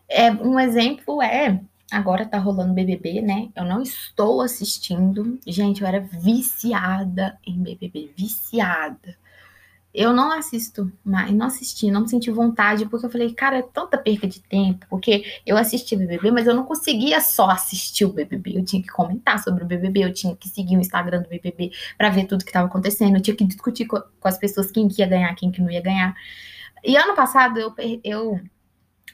É, 0.09 0.33
um 0.33 0.59
exemplo 0.59 1.23
é, 1.23 1.61
agora 1.91 2.27
tá 2.27 2.39
rolando 2.39 2.75
BBB, 2.75 3.21
né? 3.23 3.51
Eu 3.55 3.65
não 3.65 3.83
estou 3.83 4.41
assistindo. 4.41 5.39
Gente, 5.47 5.83
eu 5.83 5.87
era 5.87 6.01
viciada 6.01 7.39
em 7.47 7.63
BBB, 7.63 8.13
viciada 8.17 9.17
eu 9.95 10.13
não 10.13 10.33
assisto 10.33 10.91
mais, 11.05 11.31
não 11.33 11.47
assisti, 11.47 11.91
não 11.91 12.07
senti 12.07 12.31
vontade, 12.31 12.87
porque 12.87 13.05
eu 13.05 13.11
falei, 13.11 13.33
cara, 13.35 13.59
é 13.59 13.63
tanta 13.63 13.99
perca 13.99 14.27
de 14.27 14.41
tempo, 14.41 14.87
porque 14.89 15.41
eu 15.45 15.57
assisti 15.57 15.95
BBB, 15.95 16.31
mas 16.31 16.47
eu 16.47 16.55
não 16.55 16.65
conseguia 16.65 17.21
só 17.21 17.51
assistir 17.51 18.07
o 18.07 18.13
BBB, 18.13 18.57
eu 18.57 18.65
tinha 18.65 18.81
que 18.81 18.89
comentar 18.89 19.43
sobre 19.43 19.65
o 19.65 19.67
BBB, 19.67 20.05
eu 20.05 20.13
tinha 20.13 20.35
que 20.35 20.49
seguir 20.49 20.77
o 20.77 20.81
Instagram 20.81 21.21
do 21.23 21.29
BBB 21.29 21.73
para 21.99 22.09
ver 22.09 22.25
tudo 22.25 22.43
que 22.43 22.51
estava 22.51 22.67
acontecendo, 22.67 23.17
eu 23.17 23.21
tinha 23.21 23.37
que 23.37 23.45
discutir 23.45 23.85
com, 23.85 24.01
com, 24.01 24.29
as 24.29 24.39
pessoas 24.39 24.71
quem 24.71 24.89
que 24.89 25.03
ia 25.03 25.07
ganhar, 25.07 25.35
quem 25.35 25.51
que 25.51 25.61
não 25.61 25.71
ia 25.71 25.83
ganhar. 25.83 26.15
E 26.83 26.97
ano 26.97 27.15
passado 27.15 27.59
eu, 27.59 27.75
eu 28.03 28.41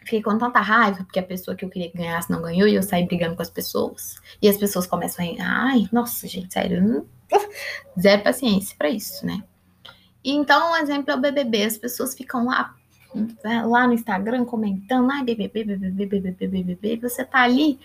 fiquei 0.05 0.23
com 0.23 0.39
tanta 0.39 0.61
raiva, 0.61 1.05
porque 1.05 1.19
a 1.19 1.25
pessoa 1.25 1.57
que 1.57 1.65
eu 1.65 1.69
queria 1.69 1.91
que 1.91 1.99
ganhasse 1.99 2.31
não 2.31 2.41
ganhou, 2.41 2.69
e 2.69 2.77
eu 2.77 2.83
saí 2.85 3.05
brigando 3.05 3.35
com 3.35 3.43
as 3.43 3.51
pessoas, 3.51 4.17
e 4.41 4.49
as 4.49 4.57
pessoas 4.57 4.87
começam 4.87 5.25
a, 5.41 5.71
ai, 5.71 5.89
nossa, 5.91 6.29
gente, 6.29 6.55
sério, 6.55 7.05
zero 8.01 8.23
paciência 8.23 8.77
para 8.79 8.89
isso, 8.91 9.27
né? 9.27 9.43
Então, 10.31 10.73
um 10.73 10.77
exemplo 10.77 11.11
é 11.11 11.15
o 11.15 11.21
BBB. 11.21 11.65
As 11.65 11.79
pessoas 11.79 12.15
ficam 12.15 12.45
lá, 12.45 12.75
né, 13.43 13.63
lá 13.65 13.87
no 13.87 13.95
Instagram 13.95 14.45
comentando, 14.45 15.11
ai, 15.11 15.25
BBB, 15.25 15.65
BBB, 15.65 16.07
BBB, 16.07 16.47
BBB, 16.49 16.97
você 16.97 17.25
tá 17.25 17.41
ali. 17.41 17.81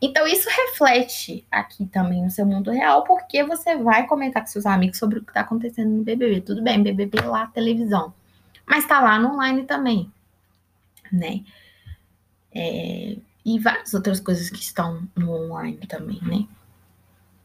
Então, 0.00 0.24
isso 0.26 0.48
reflete 0.48 1.44
aqui 1.50 1.86
também 1.86 2.22
no 2.22 2.30
seu 2.30 2.46
mundo 2.46 2.70
real, 2.70 3.02
porque 3.02 3.42
você 3.42 3.76
vai 3.76 4.06
comentar 4.06 4.42
com 4.42 4.48
seus 4.48 4.66
amigos 4.66 4.98
sobre 4.98 5.18
o 5.18 5.24
que 5.24 5.32
tá 5.32 5.40
acontecendo 5.40 5.90
no 5.90 6.04
BBB. 6.04 6.42
Tudo 6.42 6.62
bem, 6.62 6.80
BBB 6.80 7.20
lá, 7.22 7.48
televisão. 7.48 8.14
Mas 8.64 8.86
tá 8.86 9.00
lá 9.00 9.18
no 9.18 9.32
online 9.32 9.64
também, 9.64 10.12
né? 11.10 11.40
É, 12.54 13.16
e 13.44 13.58
várias 13.58 13.92
outras 13.94 14.20
coisas 14.20 14.48
que 14.48 14.60
estão 14.60 15.08
no 15.16 15.32
online 15.32 15.78
também, 15.88 16.20
né? 16.22 16.46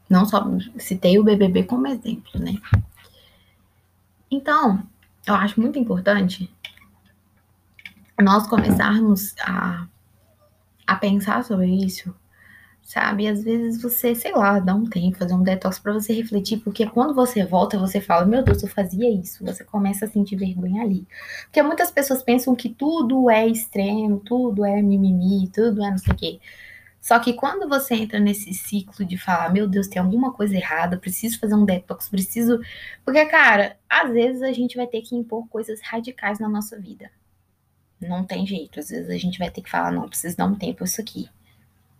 Não 0.08 0.24
só 0.24 0.46
citei 0.78 1.18
o 1.18 1.24
BBB 1.24 1.64
como 1.64 1.88
exemplo, 1.88 2.40
né? 2.40 2.60
Então, 4.30 4.82
eu 5.26 5.34
acho 5.34 5.60
muito 5.60 5.78
importante 5.78 6.50
nós 8.20 8.46
começarmos 8.46 9.34
a, 9.40 9.86
a 10.86 10.96
pensar 10.96 11.42
sobre 11.42 11.66
isso, 11.66 12.14
sabe? 12.82 13.26
Às 13.26 13.42
vezes 13.42 13.82
você, 13.82 14.14
sei 14.14 14.32
lá, 14.32 14.58
dá 14.58 14.74
um 14.74 14.84
tempo, 14.84 15.18
fazer 15.18 15.34
um 15.34 15.42
detox 15.42 15.78
para 15.78 15.92
você 15.92 16.12
refletir, 16.12 16.58
porque 16.58 16.86
quando 16.86 17.14
você 17.14 17.44
volta, 17.44 17.78
você 17.78 18.00
fala, 18.00 18.26
meu 18.26 18.42
Deus, 18.42 18.62
eu 18.62 18.68
fazia 18.68 19.10
isso, 19.10 19.44
você 19.44 19.64
começa 19.64 20.04
a 20.04 20.08
sentir 20.08 20.36
vergonha 20.36 20.82
ali. 20.82 21.06
Porque 21.44 21.62
muitas 21.62 21.90
pessoas 21.90 22.22
pensam 22.22 22.54
que 22.54 22.68
tudo 22.68 23.30
é 23.30 23.46
extremo, 23.46 24.20
tudo 24.20 24.64
é 24.64 24.82
mimimi, 24.82 25.48
tudo 25.48 25.82
é 25.82 25.90
não 25.90 25.98
sei 25.98 26.12
o 26.12 26.16
quê. 26.16 26.40
Só 27.00 27.18
que 27.18 27.32
quando 27.32 27.68
você 27.68 27.94
entra 27.94 28.20
nesse 28.20 28.52
ciclo 28.52 29.04
de 29.04 29.16
falar, 29.16 29.50
meu 29.50 29.66
Deus, 29.66 29.88
tem 29.88 30.00
alguma 30.00 30.32
coisa 30.32 30.54
errada, 30.54 30.98
preciso 30.98 31.38
fazer 31.38 31.54
um 31.54 31.64
detox, 31.64 32.08
preciso. 32.08 32.60
Porque, 33.04 33.24
cara, 33.26 33.76
às 33.88 34.12
vezes 34.12 34.42
a 34.42 34.52
gente 34.52 34.76
vai 34.76 34.86
ter 34.86 35.00
que 35.00 35.16
impor 35.16 35.48
coisas 35.48 35.80
radicais 35.80 36.38
na 36.38 36.48
nossa 36.48 36.78
vida. 36.78 37.10
Não 38.00 38.24
tem 38.24 38.46
jeito. 38.46 38.78
Às 38.78 38.90
vezes 38.90 39.08
a 39.08 39.16
gente 39.16 39.38
vai 39.38 39.50
ter 39.50 39.62
que 39.62 39.70
falar, 39.70 39.90
não, 39.90 40.08
preciso 40.08 40.36
dar 40.36 40.46
um 40.46 40.54
tempo 40.54 40.84
isso 40.84 41.00
aqui. 41.00 41.28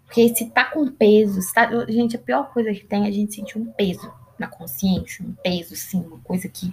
Porque 0.04 0.34
se 0.34 0.50
tá 0.50 0.64
com 0.64 0.90
peso, 0.90 1.40
tá... 1.54 1.68
gente, 1.88 2.16
a 2.16 2.18
pior 2.18 2.52
coisa 2.52 2.72
que 2.72 2.84
tem 2.84 3.04
é 3.04 3.08
a 3.08 3.12
gente 3.12 3.34
sentir 3.34 3.58
um 3.58 3.66
peso 3.66 4.12
na 4.38 4.48
consciência, 4.48 5.24
um 5.24 5.32
peso, 5.32 5.74
assim, 5.74 6.00
uma 6.00 6.18
coisa 6.18 6.48
que. 6.48 6.72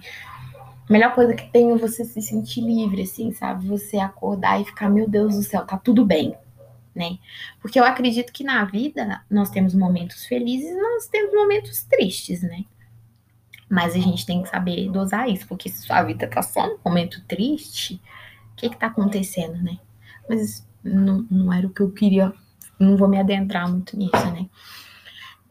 A 0.89 0.91
melhor 0.91 1.13
coisa 1.13 1.33
que 1.33 1.49
tem 1.51 1.71
é 1.71 1.77
você 1.77 2.03
se 2.03 2.21
sentir 2.21 2.61
livre, 2.61 3.03
assim, 3.03 3.31
sabe? 3.31 3.67
Você 3.67 3.97
acordar 3.97 4.61
e 4.61 4.65
ficar, 4.65 4.89
meu 4.89 5.07
Deus 5.07 5.35
do 5.35 5.43
céu, 5.43 5.65
tá 5.65 5.77
tudo 5.77 6.05
bem, 6.05 6.35
né? 6.97 7.19
Porque 7.61 7.79
eu 7.79 7.85
acredito 7.85 8.33
que 8.33 8.43
na 8.43 8.65
vida 8.65 9.23
nós 9.29 9.49
temos 9.51 9.75
momentos 9.75 10.25
felizes 10.25 10.71
e 10.71 10.81
nós 10.81 11.07
temos 11.07 11.33
momentos 11.33 11.83
tristes, 11.83 12.41
né? 12.41 12.65
Mas 13.69 13.95
a 13.95 13.99
gente 13.99 14.25
tem 14.25 14.41
que 14.41 14.49
saber 14.49 14.89
dosar 14.89 15.29
isso, 15.29 15.47
porque 15.47 15.69
se 15.69 15.83
sua 15.83 16.01
vida 16.03 16.27
tá 16.27 16.41
só 16.41 16.67
num 16.67 16.79
momento 16.83 17.21
triste, 17.27 18.01
o 18.53 18.55
que 18.55 18.69
que 18.69 18.77
tá 18.77 18.87
acontecendo, 18.87 19.61
né? 19.61 19.77
Mas 20.27 20.67
não, 20.83 21.25
não 21.29 21.53
era 21.53 21.67
o 21.67 21.69
que 21.69 21.81
eu 21.81 21.91
queria, 21.91 22.33
não 22.79 22.97
vou 22.97 23.07
me 23.07 23.19
adentrar 23.19 23.69
muito 23.69 23.95
nisso, 23.95 24.31
né? 24.33 24.49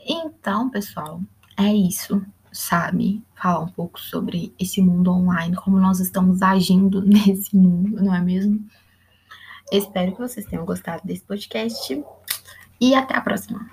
Então, 0.00 0.68
pessoal, 0.68 1.20
é 1.56 1.72
isso, 1.72 2.24
sabe? 2.50 3.22
Falar 3.34 3.60
um 3.60 3.68
pouco 3.68 4.00
sobre 4.00 4.52
esse 4.58 4.80
mundo 4.82 5.12
online, 5.12 5.54
como 5.56 5.78
nós 5.78 6.00
estamos 6.00 6.42
agindo 6.42 7.02
nesse 7.06 7.54
mundo, 7.54 8.02
não 8.02 8.14
é 8.14 8.20
mesmo? 8.20 8.66
Espero 9.72 10.12
que 10.12 10.20
vocês 10.20 10.46
tenham 10.46 10.64
gostado 10.64 11.02
desse 11.04 11.22
podcast 11.22 12.04
e 12.80 12.94
até 12.94 13.14
a 13.14 13.20
próxima. 13.20 13.68